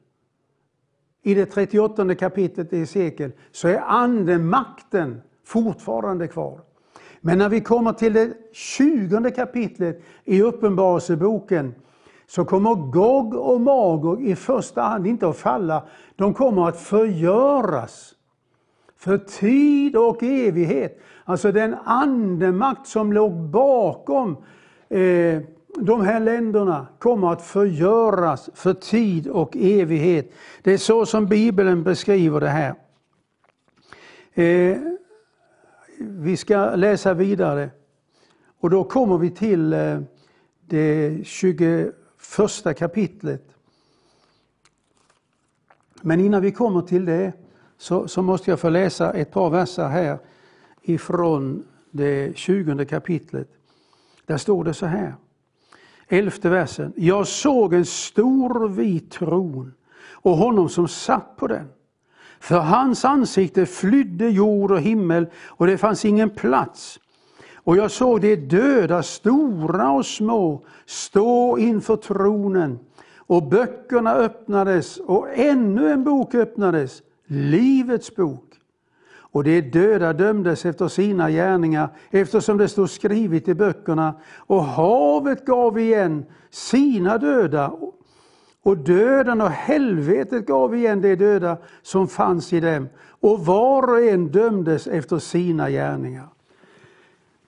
i 1.23 1.35
det 1.35 1.47
38 1.47 2.15
kapitlet 2.15 2.73
i 2.73 2.79
Hesekiel 2.79 3.33
så 3.53 3.69
är 3.69 3.79
andemakten 3.79 5.21
fortfarande 5.47 6.29
kvar. 6.29 6.61
Men 7.21 7.39
när 7.39 7.49
vi 7.49 7.61
kommer 7.61 7.93
till 7.93 8.13
det 8.13 8.33
20 8.53 9.31
kapitlet 9.31 10.03
i 10.25 10.43
Uppenbarelseboken 10.43 11.75
så 12.27 12.45
kommer 12.45 12.75
Gog 12.75 13.35
och 13.35 13.61
Magog 13.61 14.23
i 14.23 14.37
första 14.37 14.83
hand 14.83 15.07
inte 15.07 15.29
att 15.29 15.37
falla, 15.37 15.83
de 16.17 16.35
kommer 16.35 16.69
att 16.69 16.81
förgöras 16.81 18.15
för 18.97 19.19
tid 19.19 19.97
och 19.97 20.23
evighet. 20.23 21.01
Alltså 21.25 21.53
den 21.53 21.75
andemakt 21.85 22.87
som 22.87 23.13
låg 23.13 23.33
bakom 23.33 24.37
eh, 24.89 25.41
de 25.79 26.01
här 26.01 26.21
länderna 26.21 26.87
kommer 26.99 27.33
att 27.33 27.43
förgöras 27.43 28.51
för 28.55 28.75
tid 28.75 29.29
och 29.29 29.57
evighet. 29.57 30.33
Det 30.63 30.73
är 30.73 30.79
så 30.79 31.07
som 31.07 31.27
Bibeln 31.27 31.83
beskriver 31.83 32.41
det 32.41 32.49
här. 32.49 32.75
Eh, 34.35 34.96
vi 35.99 36.37
ska 36.37 36.75
läsa 36.75 37.15
vidare 37.15 37.71
och 38.61 38.71
då 38.71 38.85
kommer 38.85 39.19
vi 39.19 39.31
till 39.31 39.73
eh, 39.73 40.01
det 40.61 41.19
21 41.25 41.95
kapitlet. 42.79 43.45
Men 46.03 46.21
innan 46.21 46.43
vi 46.43 46.53
kommer 46.53 46.83
till 46.83 47.05
det 47.05 47.33
så, 47.79 48.09
så 48.09 48.23
måste 48.23 48.51
jag 48.51 48.61
få 48.61 48.69
läsa 48.69 49.13
ett 49.13 49.31
par 49.31 49.51
verser 49.51 49.89
här 49.89 50.19
ifrån 50.83 51.65
det 51.91 52.37
20 52.37 52.85
kapitlet. 52.85 53.49
Där 54.27 54.37
står 54.37 54.65
det 54.65 54.75
så 54.75 54.87
här. 54.87 55.15
Elfte 56.09 56.49
versen. 56.49 56.93
Jag 56.97 57.27
såg 57.27 57.75
en 57.75 57.87
stor 57.87 58.69
vit 58.69 59.11
tron 59.11 59.75
och 60.11 60.37
honom 60.37 60.69
som 60.69 60.89
satt 60.89 61.37
på 61.37 61.47
den. 61.47 61.69
För 62.41 62.59
hans 62.59 63.05
ansikte 63.05 63.67
flydde 63.67 64.29
jord 64.29 64.71
och 64.71 64.81
himmel 64.81 65.27
och 65.47 65.67
det 65.67 65.79
fanns 65.79 66.05
ingen 66.05 66.31
plats. 66.31 66.99
Och 67.55 67.77
jag 67.77 67.91
såg 67.91 68.21
de 68.21 68.37
döda, 68.37 69.03
stora 69.03 69.91
och 69.91 70.07
små, 70.07 70.65
stå 70.87 71.59
inför 71.59 71.97
tronen. 71.97 72.79
Och 73.17 73.43
böckerna 73.43 74.15
öppnades 74.15 74.97
och 74.97 75.29
ännu 75.35 75.91
en 75.91 76.05
bok 76.05 76.35
öppnades, 76.35 77.03
Livets 77.27 78.17
bok. 78.17 78.43
Och 79.37 79.45
de 79.45 79.61
döda 79.61 80.13
dömdes 80.13 80.67
efter 80.67 80.89
sina 80.89 81.31
gärningar 81.31 81.89
eftersom 82.11 82.59
det 82.59 82.69
stod 82.69 82.91
skrivet 82.91 83.49
i 83.49 83.55
böckerna. 83.55 84.15
Och 84.37 84.65
havet 84.65 85.47
gav 85.47 85.79
igen 85.79 86.25
sina 86.51 87.19
döda 87.19 87.69
och 88.67 88.77
döden 88.77 89.41
och 89.41 89.51
helvetet 89.51 90.47
gav 90.47 90.75
igen 90.75 91.01
de 91.01 91.17
döda 91.17 91.57
som 91.83 92.09
fanns 92.09 92.53
i 92.53 92.61
dem. 92.61 92.89
Och 93.21 93.47
var 93.47 93.91
och 93.91 94.01
en 94.01 94.29
dömdes 94.29 94.87
efter 94.87 95.19
sina 95.19 95.71
gärningar. 95.71 96.29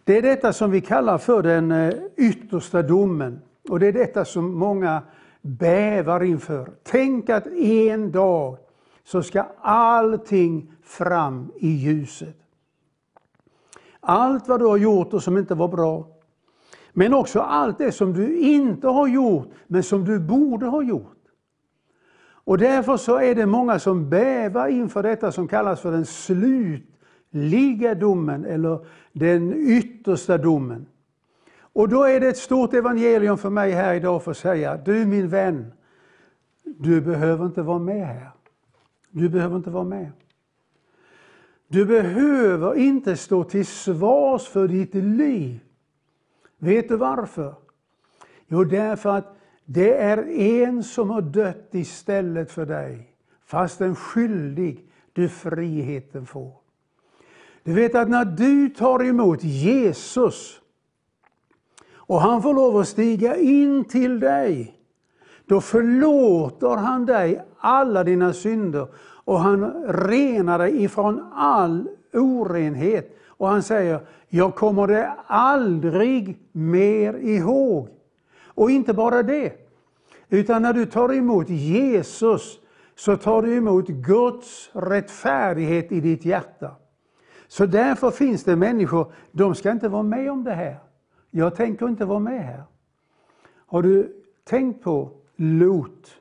Det 0.05 0.19
är 0.19 0.23
detta 0.23 0.53
som 0.53 0.71
vi 0.71 0.81
kallar 0.81 1.19
för 1.19 1.43
den 1.43 1.71
eh, 1.71 1.95
yttersta 2.17 2.83
domen. 2.83 3.41
Och 3.69 3.81
det 3.81 3.87
är 3.87 3.93
detta 3.93 4.25
som 4.25 4.55
många 4.55 5.03
bävar 5.43 6.23
inför. 6.23 6.71
Tänk 6.83 7.31
att 7.31 7.47
en 7.57 8.13
dag 8.13 8.57
så 9.05 9.23
ska 9.23 9.47
allting 9.61 10.73
fram 10.83 11.53
i 11.57 11.69
ljuset. 11.69 12.37
Allt 14.01 14.49
vad 14.49 14.61
du 14.61 14.67
har 14.67 14.77
gjort 14.77 15.13
och 15.13 15.23
som 15.23 15.39
inte 15.39 15.55
var 15.55 15.69
bra. 15.69 16.18
Men 16.92 17.14
också 17.14 17.40
allt 17.40 17.78
det 17.78 17.92
som 17.92 18.12
du 18.12 18.38
inte 18.38 18.88
har 18.88 19.09
gjort, 19.09 19.49
men 19.66 19.83
som 19.83 20.04
du 20.04 20.18
borde 20.18 20.66
ha 20.66 20.83
gjort. 20.83 21.14
Och 22.49 22.59
därför 22.59 22.97
så 22.97 23.18
är 23.18 23.35
det 23.35 23.47
många 23.47 23.78
som 23.78 24.11
bävar 24.11 24.68
inför 24.68 25.02
detta 25.02 25.33
som 25.33 25.49
kallas 25.49 25.80
för 25.80 25.92
den 25.92 26.07
slutliga 26.07 27.95
domen, 27.95 28.45
eller 28.45 28.87
den 29.12 29.52
yttersta 29.54 30.38
domen. 30.38 30.87
Och 31.73 31.88
då 31.88 32.04
är 32.04 32.21
det 32.21 32.28
ett 32.28 32.37
stort 32.37 32.75
evangelium 32.75 33.38
för 33.38 33.50
mig 33.50 33.73
här 33.73 33.95
idag 33.95 34.23
för 34.23 34.30
att 34.30 34.37
säga, 34.37 34.76
du 34.76 35.07
min 35.07 35.28
vän, 35.28 35.73
du 36.64 37.00
behöver 37.00 37.47
inte 37.47 37.62
vara 37.62 37.78
med 37.78 38.07
här. 38.07 38.30
Du 39.11 39.28
behöver 39.28 39.57
inte 39.57 39.71
vara 39.71 39.85
med. 39.85 40.12
Du 41.68 41.85
behöver 41.85 42.75
inte 42.75 43.16
stå 43.16 43.45
till 43.45 43.66
svars 43.66 44.49
för 44.49 44.68
ditt 44.68 44.95
liv. 44.95 45.61
Vet 46.59 46.88
du 46.88 46.97
varför? 46.97 47.55
Jo, 48.47 48.65
därför 48.65 49.11
att 49.11 49.37
det 49.65 49.95
är 49.95 50.29
en 50.29 50.85
som 50.85 51.11
har 51.11 51.23
dött 51.23 51.69
istället 51.73 52.50
för 52.50 52.67
dig, 52.67 53.15
fast 53.45 53.81
en 53.81 53.97
skyldig 53.97 54.85
du 55.12 55.29
friheten 55.29 56.27
får. 56.27 56.53
Du 57.62 57.73
vet 57.73 57.95
att 57.95 58.09
när 58.09 58.25
du 58.25 58.69
tar 58.69 59.05
emot 59.05 59.45
Jesus 59.45 60.61
och 61.93 62.21
han 62.21 62.43
får 62.43 62.55
lov 62.55 62.77
att 62.77 62.88
stiga 62.88 63.37
in 63.37 63.85
till 63.85 64.21
dig, 64.21 64.79
då 65.47 65.61
förlåter 65.61 66.77
han 66.77 67.07
dig 67.07 67.45
alla 67.59 68.05
dina 68.05 68.33
synder 68.33 68.87
och 68.99 69.38
han 69.38 69.85
renar 69.88 70.59
dig 70.59 70.85
ifrån 70.85 71.33
all 71.35 71.88
orenhet. 72.12 73.18
Och 73.38 73.49
han 73.49 73.62
säger, 73.62 74.00
jag 74.28 74.54
kommer 74.54 74.87
det 74.87 75.12
aldrig 75.26 76.38
mer 76.52 77.14
ihåg. 77.14 77.88
Och 78.45 78.71
inte 78.71 78.95
bara 78.95 79.23
det, 79.23 79.52
utan 80.28 80.62
när 80.62 80.73
du 80.73 80.87
tar 80.87 81.14
emot 81.14 81.49
Jesus 81.49 82.61
så 82.95 83.16
tar 83.16 83.42
du 83.42 83.57
emot 83.57 83.88
Guds 83.88 84.71
rättfärdighet 84.73 85.92
i 85.92 86.00
ditt 86.00 86.25
hjärta. 86.25 86.71
Så 87.49 87.66
därför 87.66 88.11
finns 88.11 88.45
det 88.45 88.57
människor, 88.57 89.12
de 89.33 89.54
ska 89.54 89.71
inte 89.71 89.88
vara 89.88 90.02
med 90.02 90.30
om 90.30 90.45
det 90.45 90.54
här. 90.54 90.78
Jag 91.30 91.54
tänker 91.54 91.88
inte 91.88 92.04
vara 92.04 92.18
med 92.18 92.45
här. 92.45 92.62
Har 93.66 93.83
du 93.83 94.23
tänkt 94.45 94.83
på 94.83 95.11
Lot? 95.37 96.21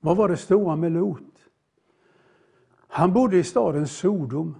Vad 0.00 0.16
var 0.16 0.28
det 0.28 0.36
stora 0.36 0.76
med 0.76 0.92
Lot? 0.92 1.29
Han 2.90 3.12
bodde 3.12 3.36
i 3.36 3.44
staden 3.44 3.86
Sodom. 3.86 4.56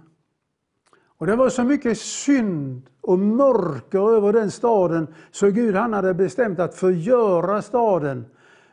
Och 1.17 1.27
det 1.27 1.35
var 1.35 1.49
så 1.49 1.63
mycket 1.63 1.97
synd 1.97 2.89
och 3.01 3.19
mörker 3.19 4.15
över 4.15 4.33
den 4.33 4.51
staden 4.51 5.07
så 5.31 5.51
Gud 5.51 5.75
han 5.75 5.93
hade 5.93 6.13
bestämt 6.13 6.59
att 6.59 6.75
förgöra 6.75 7.61
staden. 7.61 8.25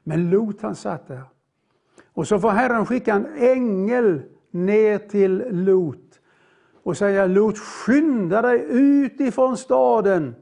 Men 0.05 0.31
Lot 0.31 0.63
han 0.63 0.75
satt 0.75 1.09
där. 1.09 1.23
Och 2.13 2.29
så 2.29 2.39
får 2.39 2.51
Herren 2.51 2.87
skicka 2.87 3.15
en 3.15 3.27
ängel 3.37 4.23
ner 4.51 4.99
till 4.99 5.45
Lot. 5.51 6.21
och 6.83 6.97
säga 6.97 7.27
Lot, 7.27 7.59
skynda 7.59 8.43
dig 8.43 8.67
ut 8.69 9.21
ifrån 9.21 9.57
staden. 9.57 10.35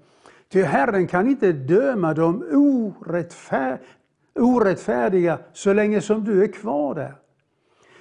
Ty 0.48 0.62
Herren 0.62 1.06
kan 1.06 1.28
inte 1.28 1.52
döma 1.52 2.14
de 2.14 2.44
orättfär 2.52 3.80
orättfärdiga 4.34 5.38
så 5.52 5.72
länge 5.72 6.00
som 6.00 6.24
du 6.24 6.42
är 6.44 6.52
kvar 6.52 6.94
där. 6.94 7.14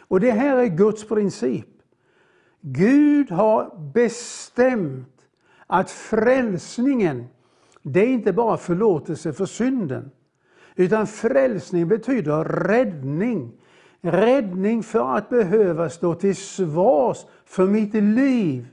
Och 0.07 0.19
det 0.19 0.31
här 0.31 0.57
är 0.57 0.65
Guds 0.65 1.07
princip. 1.07 1.67
Gud 2.61 3.31
har 3.31 3.91
bestämt 3.93 5.27
att 5.67 5.91
frälsningen, 5.91 7.25
det 7.81 7.99
är 7.99 8.07
inte 8.07 8.33
bara 8.33 8.57
förlåtelse 8.57 9.33
för 9.33 9.45
synden. 9.45 10.11
Utan 10.75 11.07
frälsning 11.07 11.87
betyder 11.87 12.43
räddning. 12.43 13.51
Räddning 14.01 14.83
för 14.83 15.17
att 15.17 15.29
behöva 15.29 15.89
stå 15.89 16.15
till 16.15 16.35
svars 16.35 17.25
för 17.45 17.67
mitt 17.67 17.93
liv. 17.93 18.67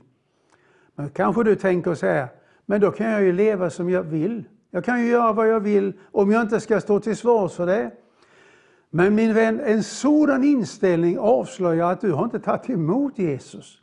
Men 0.95 1.09
kanske 1.09 1.43
du 1.43 1.55
tänker 1.55 1.95
så 1.95 2.05
här, 2.05 2.27
men 2.65 2.81
då 2.81 2.91
kan 2.91 3.11
jag 3.11 3.23
ju 3.23 3.31
leva 3.31 3.69
som 3.69 3.89
jag 3.89 4.03
vill. 4.03 4.43
Jag 4.71 4.85
kan 4.85 5.01
ju 5.01 5.07
göra 5.07 5.33
vad 5.33 5.47
jag 5.47 5.59
vill 5.59 5.93
om 6.11 6.31
jag 6.31 6.41
inte 6.41 6.59
ska 6.59 6.81
stå 6.81 6.99
till 6.99 7.17
svars 7.17 7.53
för 7.53 7.65
det. 7.65 7.91
Men 8.95 9.15
min 9.15 9.33
vän, 9.33 9.59
en 9.59 9.83
sådan 9.83 10.43
inställning 10.43 11.19
avslöjar 11.19 11.91
att 11.91 12.01
du 12.01 12.11
har 12.11 12.23
inte 12.23 12.39
tagit 12.39 12.69
emot 12.69 13.19
Jesus. 13.19 13.81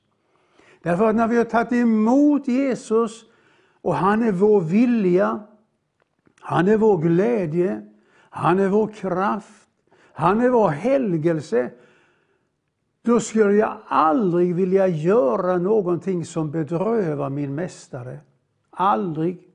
Därför 0.82 1.08
att 1.08 1.16
när 1.16 1.28
vi 1.28 1.36
har 1.36 1.44
tagit 1.44 1.72
emot 1.72 2.48
Jesus 2.48 3.24
och 3.82 3.94
han 3.94 4.22
är 4.22 4.32
vår 4.32 4.60
vilja, 4.60 5.40
han 6.40 6.68
är 6.68 6.76
vår 6.76 6.98
glädje, 6.98 7.82
han 8.30 8.58
är 8.58 8.68
vår 8.68 8.86
kraft, 8.86 9.68
han 10.12 10.40
är 10.40 10.48
vår 10.48 10.68
helgelse. 10.68 11.70
Då 13.02 13.20
skulle 13.20 13.54
jag 13.54 13.76
aldrig 13.86 14.54
vilja 14.54 14.86
göra 14.86 15.58
någonting 15.58 16.24
som 16.24 16.50
bedrövar 16.50 17.30
min 17.30 17.54
mästare. 17.54 18.18
Aldrig. 18.70 19.48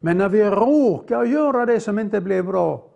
Men 0.00 0.18
när 0.18 0.28
vi 0.28 0.44
råkar 0.44 1.24
göra 1.24 1.66
det 1.66 1.80
som 1.80 1.98
inte 1.98 2.20
blev 2.20 2.46
bra, 2.46 2.93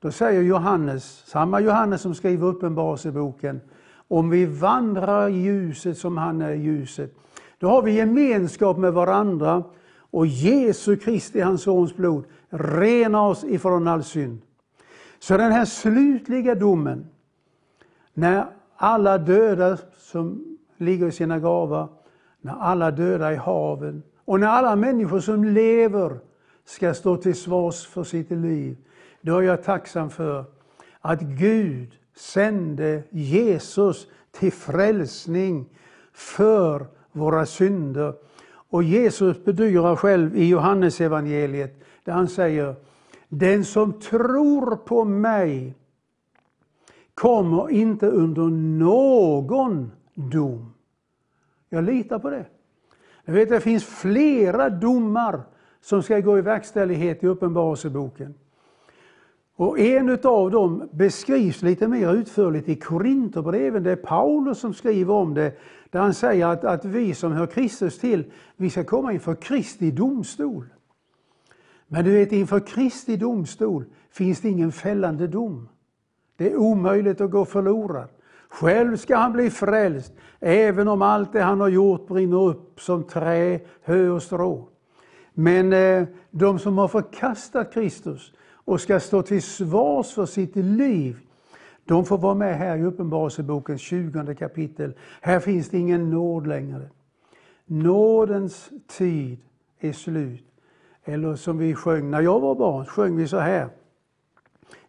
då 0.00 0.10
säger 0.10 0.42
Johannes, 0.42 1.22
samma 1.26 1.60
Johannes 1.60 2.02
som 2.02 2.14
skriver 2.14 2.46
Uppenbarelseboken, 2.46 3.60
om 4.08 4.30
vi 4.30 4.46
vandrar 4.46 5.28
i 5.28 5.32
ljuset 5.32 5.98
som 5.98 6.16
han 6.16 6.42
är 6.42 6.50
i 6.50 6.62
ljuset, 6.62 7.14
då 7.58 7.68
har 7.68 7.82
vi 7.82 7.92
gemenskap 7.92 8.76
med 8.78 8.92
varandra 8.92 9.64
och 10.10 10.26
Jesu 10.26 10.96
Kristi, 10.96 11.40
hans 11.40 11.62
sons 11.62 11.96
blod, 11.96 12.24
renar 12.50 13.28
oss 13.28 13.44
ifrån 13.44 13.88
all 13.88 14.04
synd. 14.04 14.40
Så 15.18 15.36
den 15.36 15.52
här 15.52 15.64
slutliga 15.64 16.54
domen, 16.54 17.06
när 18.14 18.46
alla 18.76 19.18
döda 19.18 19.78
som 19.98 20.56
ligger 20.76 21.06
i 21.06 21.12
sina 21.12 21.38
gravar, 21.38 21.88
när 22.40 22.52
alla 22.52 22.90
döda 22.90 23.32
i 23.32 23.36
haven 23.36 24.02
och 24.24 24.40
när 24.40 24.46
alla 24.46 24.76
människor 24.76 25.20
som 25.20 25.44
lever 25.44 26.18
ska 26.64 26.94
stå 26.94 27.16
till 27.16 27.34
svars 27.34 27.86
för 27.86 28.04
sitt 28.04 28.30
liv, 28.30 28.76
då 29.26 29.38
är 29.38 29.42
jag 29.42 29.62
tacksam 29.62 30.10
för 30.10 30.44
att 31.00 31.20
Gud 31.20 31.92
sände 32.16 33.02
Jesus 33.10 34.06
till 34.30 34.52
frälsning 34.52 35.68
för 36.12 36.86
våra 37.12 37.46
synder. 37.46 38.14
Och 38.46 38.82
Jesus 38.82 39.44
bedyrar 39.44 39.96
själv 39.96 40.36
i 40.36 40.48
Johannes 40.48 41.00
evangeliet 41.00 41.84
där 42.04 42.12
han 42.12 42.28
säger 42.28 42.74
Den 43.28 43.64
som 43.64 44.00
tror 44.00 44.76
på 44.76 45.04
mig 45.04 45.74
kommer 47.14 47.70
inte 47.70 48.06
under 48.06 48.42
någon 48.78 49.92
dom. 50.14 50.72
Jag 51.68 51.84
litar 51.84 52.18
på 52.18 52.30
det. 52.30 52.46
Jag 53.24 53.34
vet 53.34 53.48
det 53.48 53.60
finns 53.60 53.84
flera 53.84 54.70
domar 54.70 55.42
som 55.80 56.02
ska 56.02 56.20
gå 56.20 56.38
i 56.38 56.42
verkställighet 56.42 57.24
i 57.24 57.26
Uppenbarelseboken. 57.26 58.34
Och 59.56 59.78
en 59.78 60.18
av 60.24 60.50
dem 60.50 60.88
beskrivs 60.92 61.62
lite 61.62 61.88
mer 61.88 62.14
utförligt 62.14 62.68
i 62.68 62.76
Korinthierbreven. 62.76 63.82
Det 63.82 63.90
är 63.90 63.96
Paulus 63.96 64.58
som 64.58 64.74
skriver 64.74 65.14
om 65.14 65.34
det, 65.34 65.52
där 65.90 66.00
han 66.00 66.14
säger 66.14 66.46
att, 66.46 66.64
att 66.64 66.84
vi 66.84 67.14
som 67.14 67.32
hör 67.32 67.46
Kristus 67.46 67.98
till, 67.98 68.32
vi 68.56 68.70
ska 68.70 68.84
komma 68.84 69.12
inför 69.12 69.34
Kristi 69.34 69.90
domstol. 69.90 70.66
Men 71.88 72.04
du 72.04 72.12
vet, 72.12 72.32
inför 72.32 72.60
Kristi 72.60 73.16
domstol 73.16 73.84
finns 74.10 74.40
det 74.40 74.48
ingen 74.48 74.72
fällande 74.72 75.26
dom. 75.26 75.68
Det 76.36 76.50
är 76.50 76.56
omöjligt 76.56 77.20
att 77.20 77.30
gå 77.30 77.44
förlorad. 77.44 78.08
Själv 78.48 78.96
ska 78.96 79.16
han 79.16 79.32
bli 79.32 79.50
frälst, 79.50 80.12
även 80.40 80.88
om 80.88 81.02
allt 81.02 81.32
det 81.32 81.42
han 81.42 81.60
har 81.60 81.68
gjort 81.68 82.06
brinner 82.06 82.42
upp 82.42 82.80
som 82.80 83.04
trä, 83.04 83.60
hö 83.82 84.08
och 84.08 84.22
strå. 84.22 84.68
Men 85.34 85.72
eh, 85.72 86.04
de 86.30 86.58
som 86.58 86.78
har 86.78 86.88
förkastat 86.88 87.72
Kristus 87.72 88.32
och 88.66 88.80
ska 88.80 89.00
stå 89.00 89.22
till 89.22 89.42
svars 89.42 90.14
för 90.14 90.26
sitt 90.26 90.56
liv, 90.56 91.16
de 91.84 92.04
får 92.04 92.18
vara 92.18 92.34
med 92.34 92.58
här 92.58 92.76
i 92.76 92.82
Uppenbarelsebokens 92.82 93.80
20 93.80 94.34
kapitel. 94.34 94.94
Här 95.20 95.40
finns 95.40 95.68
det 95.68 95.78
ingen 95.78 96.10
nåd 96.10 96.46
längre. 96.46 96.90
Nådens 97.64 98.70
tid 98.86 99.38
är 99.78 99.92
slut. 99.92 100.44
Eller 101.04 101.34
som 101.34 101.58
vi 101.58 101.74
sjöng 101.74 102.10
när 102.10 102.20
jag 102.20 102.40
var 102.40 102.54
barn, 102.54 102.86
sjöng 102.86 103.16
vi 103.16 103.28
så 103.28 103.38
här. 103.38 103.68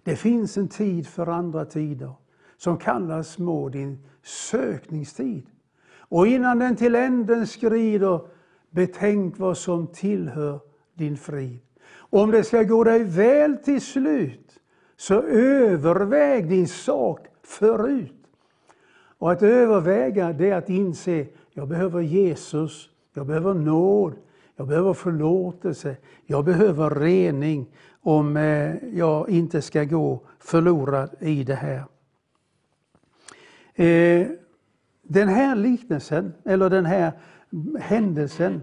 Det 0.04 0.16
finns 0.16 0.58
en 0.58 0.68
tid 0.68 1.08
för 1.08 1.28
andra 1.28 1.66
tider 1.66 2.13
som 2.58 2.78
kallas 2.78 3.38
må 3.38 3.70
din 3.70 4.08
sökningstid. 4.24 5.46
Och 6.00 6.28
innan 6.28 6.60
den 6.60 6.76
till 6.76 6.96
änden 6.96 7.48
skrider 7.48 8.22
Betänk 8.70 9.40
vad 9.40 9.58
som 9.58 9.88
tillhör 9.88 10.60
din 10.94 11.18
frid. 11.18 11.60
Om 12.10 12.32
det 12.32 12.43
ska 12.43 12.63
gå 12.63 12.84
dig 12.84 13.04
väl 13.04 13.58
till 13.58 13.82
slut, 13.82 14.60
så 14.98 15.22
överväg 15.22 16.50
din 16.50 16.67
sak 16.67 17.28
förut. 17.43 18.13
Och 19.17 19.32
att 19.32 19.43
överväga, 19.43 20.34
det 20.34 20.50
är 20.50 20.56
att 20.56 20.70
inse, 20.70 21.28
jag 21.54 21.67
behöver 21.67 22.02
Jesus, 22.02 22.89
jag 23.13 23.28
behöver 23.28 23.54
nåd, 23.54 24.13
jag 24.56 24.67
behöver 24.67 24.93
förlåtelse, 24.93 25.98
jag 26.26 26.46
behöver 26.46 26.89
rening 26.89 27.67
om 28.02 28.38
eh, 28.38 28.76
jag 28.93 29.30
inte 29.30 29.62
ska 29.62 29.84
gå 29.84 30.22
förlorad 30.39 31.10
i 31.20 31.43
det 31.43 31.56
här. 31.56 31.84
Eh, 33.74 34.28
den 35.02 35.28
här 35.28 35.56
liknelsen, 35.56 36.34
eller 36.46 36.70
den 36.70 36.86
här 36.86 37.12
händelsen 37.80 38.62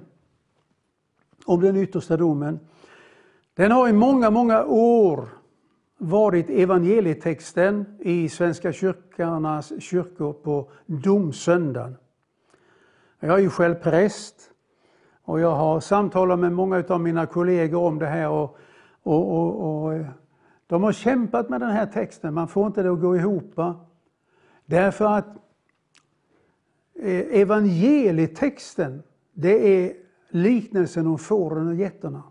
om 1.44 1.60
den 1.60 1.76
yttersta 1.76 2.16
domen, 2.16 2.60
den 3.54 3.70
har 3.72 3.88
i 3.88 3.92
många, 3.92 4.30
många 4.30 4.64
år 4.64 5.28
varit 5.98 6.50
evangelietexten 6.50 7.84
i 8.00 8.28
Svenska 8.28 8.72
kyrkornas 8.72 9.72
kyrkor 9.82 10.32
på 10.32 10.70
domsöndagen. 10.86 11.96
Jag 13.20 13.38
är 13.38 13.42
ju 13.42 13.50
själv 13.50 13.74
präst 13.74 14.50
och 15.22 15.40
jag 15.40 15.54
har 15.56 15.80
samtalat 15.80 16.38
med 16.38 16.52
många 16.52 16.84
av 16.88 17.00
mina 17.00 17.26
kollegor 17.26 17.82
om 17.82 17.98
det 17.98 18.06
här 18.06 18.28
och, 18.28 18.56
och, 19.02 19.38
och, 19.38 19.82
och 19.82 19.94
eh, 19.94 20.06
de 20.66 20.82
har 20.82 20.92
kämpat 20.92 21.48
med 21.48 21.60
den 21.60 21.70
här 21.70 21.86
texten, 21.86 22.34
man 22.34 22.48
får 22.48 22.66
inte 22.66 22.82
det 22.82 22.92
att 22.92 23.00
gå 23.00 23.16
ihop. 23.16 23.54
Därför 24.66 25.04
att 25.04 25.26
eh, 26.94 27.40
evangelietexten, 27.40 29.02
det 29.32 29.84
är 29.84 29.92
liknelsen 30.28 31.06
om 31.06 31.18
fåren 31.18 31.68
och 31.68 31.74
getterna. 31.74 32.22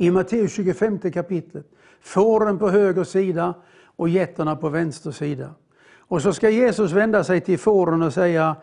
I 0.00 0.10
Matteus 0.10 0.52
25 0.52 0.98
kapitlet. 0.98 1.66
Fåren 2.00 2.58
på 2.58 2.68
höger 2.68 3.04
sida 3.04 3.54
och 3.96 4.08
getterna 4.08 4.56
på 4.56 4.68
vänster 4.68 5.10
sida. 5.10 5.54
Och 5.98 6.22
så 6.22 6.32
ska 6.32 6.50
Jesus 6.50 6.92
vända 6.92 7.24
sig 7.24 7.40
till 7.40 7.58
fåren 7.58 8.02
och 8.02 8.12
säga 8.12 8.56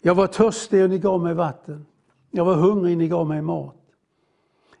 Jag 0.00 0.14
var 0.14 0.26
törstig 0.26 0.82
och 0.82 0.90
ni 0.90 0.98
gav 0.98 1.22
mig 1.22 1.34
vatten. 1.34 1.86
Jag 2.30 2.44
var 2.44 2.54
hungrig 2.54 2.92
och 2.92 2.98
ni 2.98 3.08
gav 3.08 3.28
mig 3.28 3.42
mat. 3.42 3.76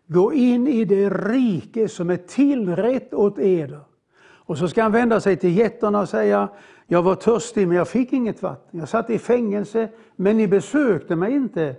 Gå 0.06 0.32
in 0.32 0.66
i 0.68 0.84
det 0.84 1.10
rike 1.10 1.88
som 1.88 2.10
är 2.10 2.16
tillrätt 2.16 3.14
åt 3.14 3.38
eder. 3.38 3.80
Och 4.20 4.58
så 4.58 4.68
ska 4.68 4.82
han 4.82 4.92
vända 4.92 5.20
sig 5.20 5.36
till 5.36 5.58
getterna 5.58 6.00
och 6.00 6.08
säga 6.08 6.48
jag 6.86 7.02
var 7.02 7.14
törstig 7.14 7.68
men 7.68 7.76
jag 7.76 7.88
fick 7.88 8.12
inget 8.12 8.42
vatten. 8.42 8.80
Jag 8.80 8.88
satt 8.88 9.10
i 9.10 9.18
fängelse 9.18 9.88
men 10.16 10.36
ni 10.36 10.48
besökte 10.48 11.16
mig 11.16 11.32
inte. 11.32 11.76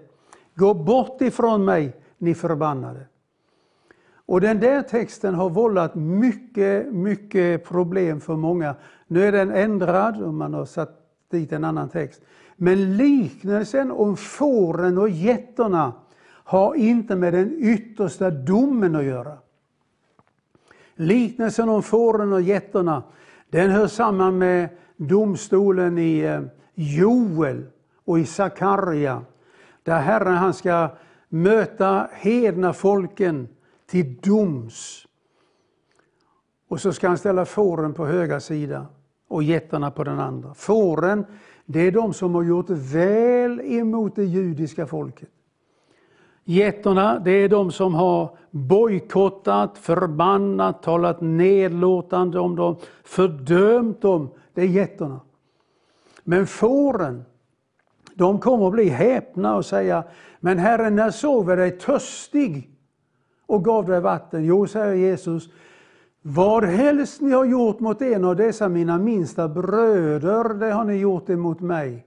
Gå 0.56 0.74
bort 0.74 1.22
ifrån 1.22 1.66
mig, 1.66 1.94
ni 2.18 2.36
förbannade. 2.36 3.06
Och 4.30 4.42
den 4.42 4.60
där 4.60 4.82
texten 4.82 5.36
har 5.36 5.50
vållat 5.50 5.96
mycket, 5.96 6.94
mycket 6.94 7.63
problem 7.63 8.22
för 8.22 8.36
många. 8.36 8.76
Nu 9.08 9.26
är 9.26 9.32
den 9.32 9.52
ändrad 9.52 10.22
och 10.22 10.34
man 10.34 10.54
har 10.54 10.65
satt 10.65 10.89
dit 11.32 11.52
en 11.52 11.63
annan 11.63 11.89
text. 11.89 12.22
Men 12.56 12.98
liknelsen 12.98 13.92
om 13.92 14.18
fåren 14.18 14.98
och 14.98 15.10
getterna 15.10 15.94
har 16.26 16.76
inte 16.76 17.15
med 17.15 17.34
den 17.34 17.56
yttersta 17.60 18.30
domen 18.30 18.96
att 18.96 19.04
göra. 19.04 19.38
Liknelsen 20.96 21.70
om 21.70 21.84
fåren 21.84 22.34
och 22.34 22.42
getterna, 22.42 23.04
den 23.50 23.70
hör 23.70 23.88
samman 23.88 24.38
med 24.38 24.70
domstolen 24.98 25.98
i 25.98 26.20
eh, 26.20 26.42
Joel 26.74 27.65
och 28.06 28.20
i 28.20 28.26
Sakarja. 28.26 29.22
Där 29.84 30.00
Herren 30.00 30.36
han 30.36 30.54
ska 30.54 30.89
möta 31.30 32.10
hedna 32.13 32.74
folken 32.74 33.48
till 33.89 34.15
doms. 34.21 35.08
Och 36.67 36.82
så 36.82 36.93
ska 36.93 37.08
han 37.08 37.17
ställa 37.17 37.45
fåren 37.45 37.93
på 37.93 38.06
höga 38.06 38.39
sida 38.39 38.86
och 39.28 39.43
getterna 39.43 39.91
på 39.91 40.04
den 40.04 40.19
andra. 40.19 40.54
Fåren, 40.54 41.25
det 41.65 41.80
är 41.80 41.91
de 41.91 42.13
som 42.13 42.36
har 42.36 42.43
gjort 42.43 42.69
väl 42.69 43.62
emot 43.62 44.15
det 44.15 44.25
judiska 44.25 44.88
folket. 44.88 45.30
Getterna, 46.43 47.19
det 47.19 47.32
är 47.32 47.49
de 47.49 47.71
som 47.71 47.95
har 47.95 48.38
bojkottat, 48.52 49.78
förbannat, 49.78 50.84
talat 50.84 51.21
nedlåtande 51.21 52.39
om 52.39 52.56
dem, 52.56 52.75
fördömt 53.04 54.02
dem. 54.02 54.30
Det 54.54 54.62
är 54.62 54.65
getterna. 54.65 55.19
Men 56.23 56.47
fåren, 56.47 57.25
de 58.13 58.39
kommer 58.39 58.67
att 58.67 58.73
bli 58.73 58.89
häpna 58.89 59.56
och 59.56 59.65
säga, 59.65 60.04
men 60.39 60.58
Herren, 60.58 60.95
när 60.95 61.12
såg 61.12 61.45
vi 61.45 61.56
dig 61.56 61.71
törstig 61.71 62.79
och 63.50 63.64
gav 63.64 63.86
dig 63.86 64.02
vatten? 64.02 64.46
Jo, 64.46 64.68
säger 64.68 64.96
Jesus, 64.96 65.50
vad 66.22 66.64
helst 66.64 67.22
ni 67.22 67.32
har 67.32 67.46
gjort 67.46 67.80
mot 67.80 68.02
en 68.02 68.26
av 68.26 68.36
dessa 68.36 68.70
mina 68.70 68.98
minsta 68.98 69.48
bröder, 69.48 70.54
det 70.54 70.72
har 70.72 70.84
ni 70.84 70.96
gjort 70.96 71.30
emot 71.30 71.60
mig. 71.60 72.06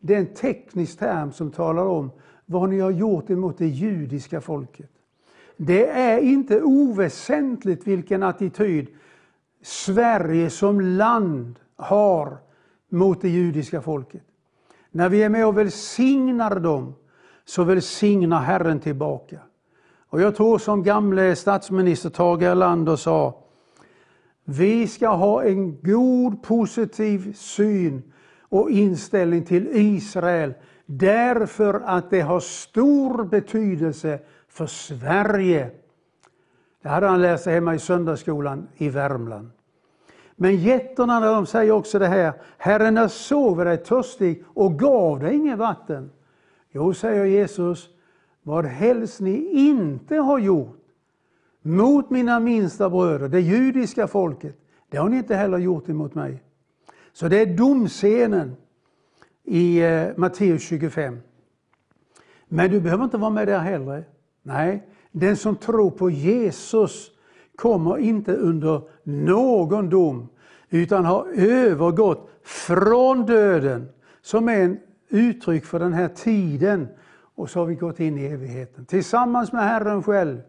Det 0.00 0.14
är 0.14 0.18
en 0.18 0.34
teknisk 0.34 0.98
term 0.98 1.32
som 1.32 1.50
talar 1.50 1.86
om 1.86 2.10
vad 2.46 2.68
ni 2.68 2.80
har 2.80 2.90
gjort 2.90 3.30
emot 3.30 3.58
det 3.58 3.66
judiska 3.66 4.40
folket. 4.40 4.90
Det 5.56 5.88
är 5.88 6.18
inte 6.18 6.62
oväsentligt 6.62 7.86
vilken 7.86 8.22
attityd 8.22 8.86
Sverige 9.62 10.50
som 10.50 10.80
land 10.80 11.58
har 11.76 12.38
mot 12.88 13.20
det 13.20 13.28
judiska 13.28 13.80
folket. 13.80 14.22
När 14.90 15.08
vi 15.08 15.22
är 15.22 15.28
med 15.28 15.46
och 15.46 15.58
välsignar 15.58 16.60
dem, 16.60 16.94
så 17.44 17.64
välsignar 17.64 18.40
Herren 18.40 18.80
tillbaka. 18.80 19.38
Och 20.14 20.20
jag 20.20 20.36
tror 20.36 20.58
som 20.58 20.82
gamle 20.82 21.36
statsminister 21.36 22.10
Tage 22.10 22.42
Erlander 22.42 22.96
sa, 22.96 23.34
vi 24.44 24.88
ska 24.88 25.08
ha 25.08 25.44
en 25.44 25.80
god 25.82 26.42
positiv 26.42 27.32
syn 27.32 28.02
och 28.40 28.70
inställning 28.70 29.44
till 29.44 29.68
Israel 29.72 30.54
därför 30.86 31.82
att 31.84 32.10
det 32.10 32.20
har 32.20 32.40
stor 32.40 33.24
betydelse 33.24 34.18
för 34.48 34.66
Sverige. 34.66 35.70
Det 36.82 36.88
hade 36.88 37.06
han 37.06 37.22
läst 37.22 37.46
hemma 37.46 37.74
i 37.74 37.78
söndagsskolan 37.78 38.68
i 38.76 38.88
Värmland. 38.88 39.50
Men 40.36 40.56
getterna 40.56 41.20
de 41.20 41.46
säger 41.46 41.72
också 41.72 41.98
det 41.98 42.08
här, 42.08 42.32
Herren 42.58 42.98
är 42.98 43.08
såg 43.08 43.64
dig 43.64 43.76
törstig 43.76 44.44
och 44.54 44.78
gav 44.78 45.20
dig 45.20 45.34
inget 45.34 45.58
vatten. 45.58 46.10
Jo, 46.72 46.94
säger 46.94 47.24
Jesus, 47.24 47.88
vad 48.46 48.66
helst 48.66 49.20
ni 49.20 49.50
inte 49.52 50.16
har 50.16 50.38
gjort 50.38 50.80
mot 51.62 52.10
mina 52.10 52.40
minsta 52.40 52.90
bröder, 52.90 53.28
det 53.28 53.40
judiska 53.40 54.06
folket, 54.06 54.56
det 54.88 54.96
har 54.96 55.08
ni 55.08 55.16
inte 55.16 55.34
heller 55.34 55.58
gjort 55.58 55.88
emot 55.88 56.14
mig. 56.14 56.42
Så 57.12 57.28
det 57.28 57.40
är 57.40 57.46
domscenen 57.46 58.56
i 59.44 59.82
eh, 59.82 60.06
Matteus 60.16 60.62
25. 60.62 61.18
Men 62.48 62.70
du 62.70 62.80
behöver 62.80 63.04
inte 63.04 63.16
vara 63.16 63.30
med 63.30 63.48
där 63.48 63.58
heller. 63.58 64.04
Nej, 64.42 64.88
den 65.12 65.36
som 65.36 65.56
tror 65.56 65.90
på 65.90 66.10
Jesus 66.10 67.10
kommer 67.56 67.98
inte 67.98 68.34
under 68.34 68.82
någon 69.02 69.90
dom, 69.90 70.28
utan 70.70 71.04
har 71.04 71.26
övergått 71.36 72.30
från 72.42 73.26
döden, 73.26 73.88
som 74.22 74.48
är 74.48 74.60
en 74.60 74.78
uttryck 75.08 75.64
för 75.64 75.78
den 75.78 75.92
här 75.92 76.08
tiden, 76.08 76.88
och 77.34 77.50
så 77.50 77.58
har 77.58 77.66
vi 77.66 77.74
gått 77.74 78.00
in 78.00 78.18
i 78.18 78.24
evigheten 78.24 78.84
tillsammans 78.84 79.52
med 79.52 79.62
Herren 79.62 80.02
själv 80.02 80.40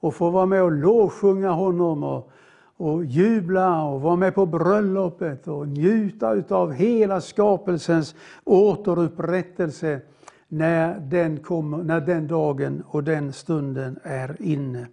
och 0.00 0.14
får 0.14 0.30
vara 0.30 0.46
med 0.46 0.62
och 0.62 0.72
lovsjunga 0.72 1.50
honom 1.50 2.04
och, 2.04 2.30
och 2.76 3.04
jubla 3.04 3.82
och 3.82 4.00
vara 4.00 4.16
med 4.16 4.34
på 4.34 4.46
bröllopet 4.46 5.48
och 5.48 5.68
njuta 5.68 6.32
utav 6.32 6.72
hela 6.72 7.20
skapelsens 7.20 8.14
återupprättelse 8.44 10.00
när 10.48 11.00
den, 11.00 11.38
kommer, 11.38 11.78
när 11.78 12.00
den 12.00 12.26
dagen 12.26 12.82
och 12.86 13.04
den 13.04 13.32
stunden 13.32 13.98
är 14.02 14.42
inne. 14.42 14.86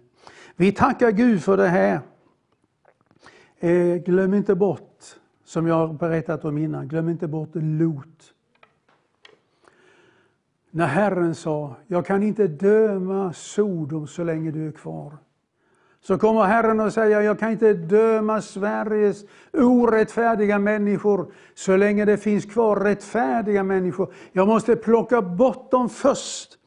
Vi 0.56 0.72
tackar 0.72 1.10
Gud 1.10 1.42
för 1.42 1.56
det 1.56 1.68
här. 1.68 2.00
Eh, 3.58 3.96
glöm 3.96 4.34
inte 4.34 4.54
bort, 4.54 5.02
som 5.44 5.66
jag 5.66 5.74
har 5.74 5.94
berättat 5.94 6.44
om 6.44 6.58
innan, 6.58 6.88
glöm 6.88 7.08
inte 7.08 7.28
bort 7.28 7.50
Lot. 7.52 8.34
När 10.70 10.86
Herren 10.86 11.34
sa, 11.34 11.76
jag 11.86 12.06
kan 12.06 12.22
inte 12.22 12.46
döma 12.46 13.32
Sodom 13.32 14.06
så 14.06 14.24
länge 14.24 14.50
du 14.50 14.68
är 14.68 14.72
kvar. 14.72 15.12
Så 16.00 16.18
kommer 16.18 16.42
Herren 16.42 16.80
att 16.80 16.94
säger, 16.94 17.20
jag 17.20 17.38
kan 17.38 17.50
inte 17.50 17.74
döma 17.74 18.42
Sveriges 18.42 19.24
orättfärdiga 19.52 20.58
människor 20.58 21.32
så 21.54 21.76
länge 21.76 22.04
det 22.04 22.16
finns 22.16 22.46
kvar 22.46 22.76
rättfärdiga 22.76 23.62
människor. 23.62 24.12
Jag 24.32 24.48
måste 24.48 24.76
plocka 24.76 25.22
bort 25.22 25.70
dem 25.70 25.88
först. 25.88 26.58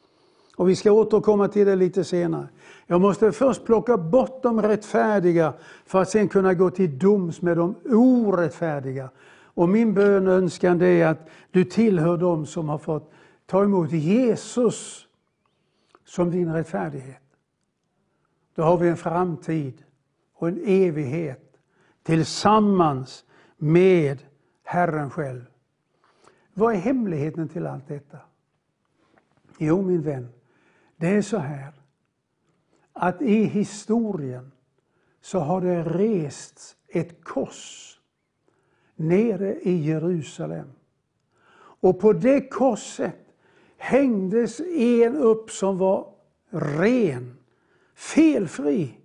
Och 0.56 0.68
vi 0.68 0.76
ska 0.76 0.92
återkomma 0.92 1.48
till 1.48 1.66
det 1.66 1.76
lite 1.76 2.04
senare. 2.04 2.48
Jag 2.86 3.00
måste 3.00 3.32
först 3.32 3.64
plocka 3.64 3.96
bort 3.96 4.42
de 4.42 4.62
rättfärdiga 4.62 5.52
för 5.86 6.02
att 6.02 6.10
sen 6.10 6.28
kunna 6.28 6.54
gå 6.54 6.70
till 6.70 6.98
doms 6.98 7.42
med 7.42 7.56
de 7.56 7.74
orättfärdiga. 7.84 9.10
Och 9.54 9.68
min 9.68 9.94
bön 9.94 10.26
och 10.26 10.34
önskan 10.34 10.82
är 10.82 11.06
att 11.06 11.28
du 11.50 11.64
tillhör 11.64 12.16
dem 12.16 12.46
som 12.46 12.68
har 12.68 12.78
fått 12.78 13.12
ta 13.46 13.64
emot 13.64 13.92
Jesus 13.92 15.08
som 16.04 16.30
din 16.30 16.52
rättfärdighet. 16.52 17.22
Då 18.54 18.62
har 18.62 18.78
vi 18.78 18.88
en 18.88 18.96
framtid 18.96 19.84
och 20.34 20.48
en 20.48 20.62
evighet 20.64 21.56
tillsammans 22.02 23.24
med 23.56 24.22
Herren 24.62 25.10
själv. 25.10 25.44
Vad 26.54 26.74
är 26.74 26.78
hemligheten 26.78 27.48
till 27.48 27.66
allt 27.66 27.88
detta? 27.88 28.18
Jo, 29.58 29.82
min 29.82 30.02
vän, 30.02 30.28
det 30.96 31.08
är 31.08 31.22
så 31.22 31.38
här 31.38 31.72
att 32.92 33.22
i 33.22 33.44
historien 33.44 34.52
så 35.20 35.38
har 35.38 35.60
det 35.60 35.82
rests 35.84 36.76
ett 36.88 37.24
kors 37.24 38.00
nere 38.96 39.54
i 39.54 39.76
Jerusalem. 39.76 40.72
Och 41.54 42.00
på 42.00 42.12
det 42.12 42.40
korset 42.40 43.21
hängdes 43.82 44.60
en 44.76 45.16
upp 45.16 45.50
som 45.50 45.78
var 45.78 46.06
ren, 46.50 47.36
felfri, 47.94 48.98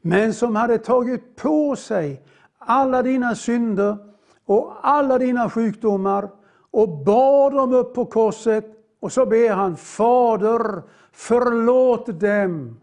men 0.00 0.34
som 0.34 0.56
hade 0.56 0.78
tagit 0.78 1.36
på 1.36 1.76
sig 1.76 2.22
alla 2.58 3.02
dina 3.02 3.34
synder 3.34 3.96
och 4.44 4.76
alla 4.82 5.18
dina 5.18 5.50
sjukdomar 5.50 6.30
och 6.70 6.88
bar 6.88 7.50
dem 7.50 7.72
upp 7.72 7.94
på 7.94 8.04
korset 8.04 8.64
och 9.00 9.12
så 9.12 9.26
ber 9.26 9.50
han 9.50 9.76
Fader 9.76 10.82
förlåt 11.12 12.20
dem. 12.20 12.80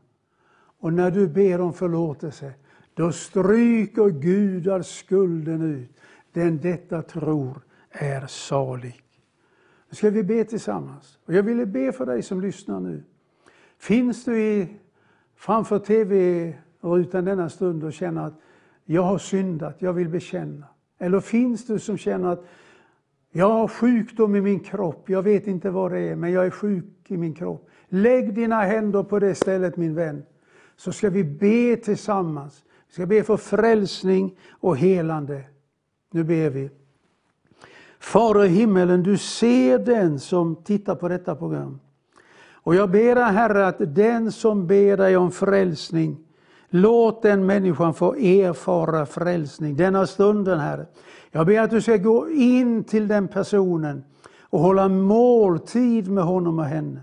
Och 0.80 0.94
när 0.94 1.12
du 1.12 1.28
ber 1.28 1.62
om 1.62 1.74
förlåtelse, 1.74 2.54
då 2.94 3.12
stryker 3.12 4.10
Gud 4.10 4.68
all 4.68 4.84
skulden 4.84 5.62
ut. 5.62 5.98
Den 6.34 6.58
detta 6.62 7.02
tror 7.02 7.62
är 7.92 8.28
salig. 8.28 9.05
Nu 9.90 9.96
ska 9.96 10.10
vi 10.10 10.24
be 10.24 10.44
tillsammans. 10.44 11.18
Och 11.26 11.34
jag 11.34 11.44
ville 11.44 11.66
be 11.66 11.92
för 11.92 12.06
dig 12.06 12.22
som 12.22 12.42
lyssnar 12.42 12.80
nu. 12.80 13.04
Finns 13.78 14.26
du 14.26 14.42
i, 14.42 14.68
framför 15.36 15.80
tv-rutan 15.80 17.26
denna 17.26 17.50
stund 17.50 17.84
och 17.84 17.94
känner 17.94 18.26
att 18.26 18.34
jag 18.86 19.02
har 19.02 19.18
syndat, 19.18 19.76
jag 19.80 19.94
vill 19.94 20.10
bekänna. 20.10 20.66
Eller 20.98 21.20
finns 21.20 21.66
du 21.66 21.80
som 21.80 21.98
känner 21.98 22.30
att 22.30 22.46
jag 23.32 23.50
har 23.50 23.68
sjukdom 23.68 24.36
i 24.36 24.42
min 24.42 24.60
kropp, 24.60 25.10
jag 25.10 25.24
vet 25.24 25.48
inte 25.48 25.70
vad 25.70 25.92
det 25.92 26.00
är, 26.00 26.16
men 26.16 26.32
jag 26.32 26.46
är 26.46 26.50
sjuk 26.50 26.86
i 27.08 27.18
min 27.18 27.34
kropp. 27.34 27.70
Lägg 27.88 28.34
dina 28.34 28.62
händer 28.62 29.04
på 29.04 29.20
det 29.20 29.36
stället 29.36 29.78
min 29.78 29.96
vän, 29.96 30.24
så 30.76 30.92
ska 30.92 31.10
vi 31.10 31.24
be 31.24 31.76
tillsammans. 31.76 32.64
Vi 32.88 32.94
ska 32.94 33.06
be 33.06 33.24
för 33.24 33.38
frälsning 33.38 34.38
och 34.50 34.78
helande. 34.78 35.44
Nu 36.12 36.24
ber 36.24 36.50
vi. 36.50 36.70
Fader 38.06 38.46
i 38.46 38.48
himmelen, 38.48 39.04
du 39.04 39.18
ser 39.18 39.80
den 39.80 40.20
som 40.20 40.56
tittar 40.56 40.96
på 40.96 41.08
detta 41.08 41.36
program. 41.36 41.80
Och 42.54 42.76
jag 42.76 42.92
ber 42.92 43.16
dig 43.16 43.24
Herre 43.24 43.68
att 43.68 43.96
den 43.96 44.32
som 44.32 44.68
ber 44.68 44.98
dig 44.98 45.18
om 45.18 45.32
frälsning, 45.32 46.18
låt 46.70 47.22
den 47.22 47.46
människan 47.46 47.94
få 47.94 48.16
erfara 48.16 49.06
frälsning 49.06 49.76
denna 49.76 50.08
stunden 50.08 50.60
Herre. 50.60 50.86
Jag 51.32 51.46
ber 51.46 51.62
att 51.62 51.70
du 51.70 51.82
ska 51.82 51.98
gå 51.98 52.30
in 52.30 52.84
till 52.84 53.08
den 53.08 53.28
personen 53.28 54.04
och 54.40 54.60
hålla 54.60 54.90
måltid 54.90 56.12
med 56.12 56.24
honom 56.24 56.60
och 56.60 56.66
henne. 56.66 57.00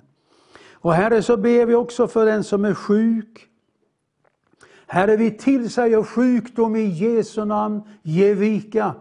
Och 0.72 0.94
Herre 0.94 1.22
så 1.22 1.36
ber 1.36 1.66
vi 1.66 1.74
också 1.74 2.08
för 2.08 2.26
den 2.26 2.44
som 2.44 2.64
är 2.64 2.74
sjuk. 2.74 3.48
Herre 4.86 5.16
vi 5.16 5.30
tillsäger 5.30 6.02
sjukdom 6.02 6.76
i 6.76 6.84
Jesu 6.84 7.44
namn, 7.44 7.82
ge 8.02 8.34
vika. 8.34 8.94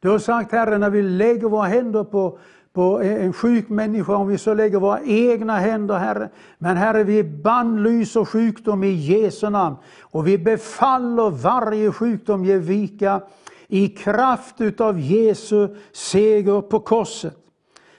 Du 0.00 0.08
har 0.08 0.18
sagt 0.18 0.52
Herre, 0.52 0.78
när 0.78 0.90
vi 0.90 1.02
lägger 1.02 1.48
våra 1.48 1.66
händer 1.66 2.04
på, 2.04 2.38
på 2.72 3.00
en 3.02 3.32
sjuk 3.32 3.68
människa, 3.68 4.14
om 4.14 4.28
vi 4.28 4.38
så 4.38 4.54
lägger 4.54 4.78
våra 4.78 5.00
egna 5.02 5.58
händer, 5.58 5.94
Herre. 5.94 6.28
Men 6.58 6.76
Herre, 6.76 7.04
vi 7.04 7.24
bannlyser 7.24 8.24
sjukdom 8.24 8.84
i 8.84 8.90
Jesu 8.90 9.50
namn. 9.50 9.76
Och 10.00 10.26
vi 10.26 10.38
befaller 10.38 11.30
varje 11.30 11.92
sjukdom 11.92 12.44
ge 12.44 12.56
vika 12.56 13.20
i 13.68 13.88
kraft 13.88 14.60
utav 14.60 15.00
Jesu 15.00 15.68
seger 15.92 16.60
på 16.60 16.80
korset. 16.80 17.36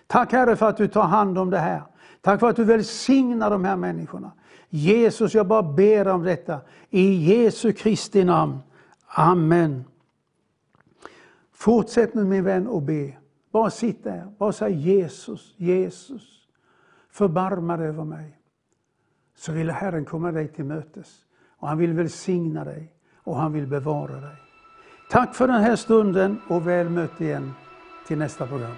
Tack 0.08 0.32
Herre 0.32 0.56
för 0.56 0.70
att 0.70 0.78
du 0.78 0.88
tar 0.88 1.04
hand 1.04 1.38
om 1.38 1.50
det 1.50 1.60
här. 1.60 1.82
Tack 2.22 2.40
för 2.40 2.50
att 2.50 2.56
du 2.56 2.64
välsignar 2.64 3.50
de 3.50 3.66
här 3.66 3.76
människorna. 3.76 4.32
Jesus, 4.70 5.34
jag 5.34 5.48
bara 5.48 5.64
ber 5.64 6.08
om 6.08 6.24
detta. 6.24 6.60
I 6.90 7.14
Jesu 7.14 7.74
Kristi 7.74 8.24
namn. 8.24 8.60
Amen. 9.08 9.84
Fortsätt 11.62 12.14
nu 12.14 12.24
min 12.24 12.44
vän 12.44 12.68
och 12.68 12.82
be. 12.82 13.18
Bara 13.52 13.70
sitt 13.70 14.04
där, 14.04 14.28
bara 14.38 14.52
säg 14.52 14.74
Jesus, 14.74 15.54
Jesus, 15.58 16.48
förbarma 17.10 17.78
dig 17.78 17.88
över 17.88 18.04
mig. 18.04 18.38
Så 19.36 19.52
vill 19.52 19.70
Herren 19.70 20.06
komma 20.06 20.32
dig 20.32 20.48
till 20.48 20.66
mötes. 20.66 21.26
Och 21.58 21.68
han 21.68 21.78
vill 21.78 21.94
välsigna 21.94 22.64
dig 22.64 22.94
och 23.16 23.36
han 23.36 23.54
vill 23.54 23.68
bevara 23.68 24.22
dig. 24.22 24.36
Tack 25.10 25.36
för 25.36 25.48
den 25.48 25.62
här 25.62 25.76
stunden 25.76 26.42
och 26.50 26.68
väl 26.68 26.90
mött 26.90 27.22
igen 27.22 27.52
till 28.08 28.18
nästa 28.18 28.48
program. 28.48 28.76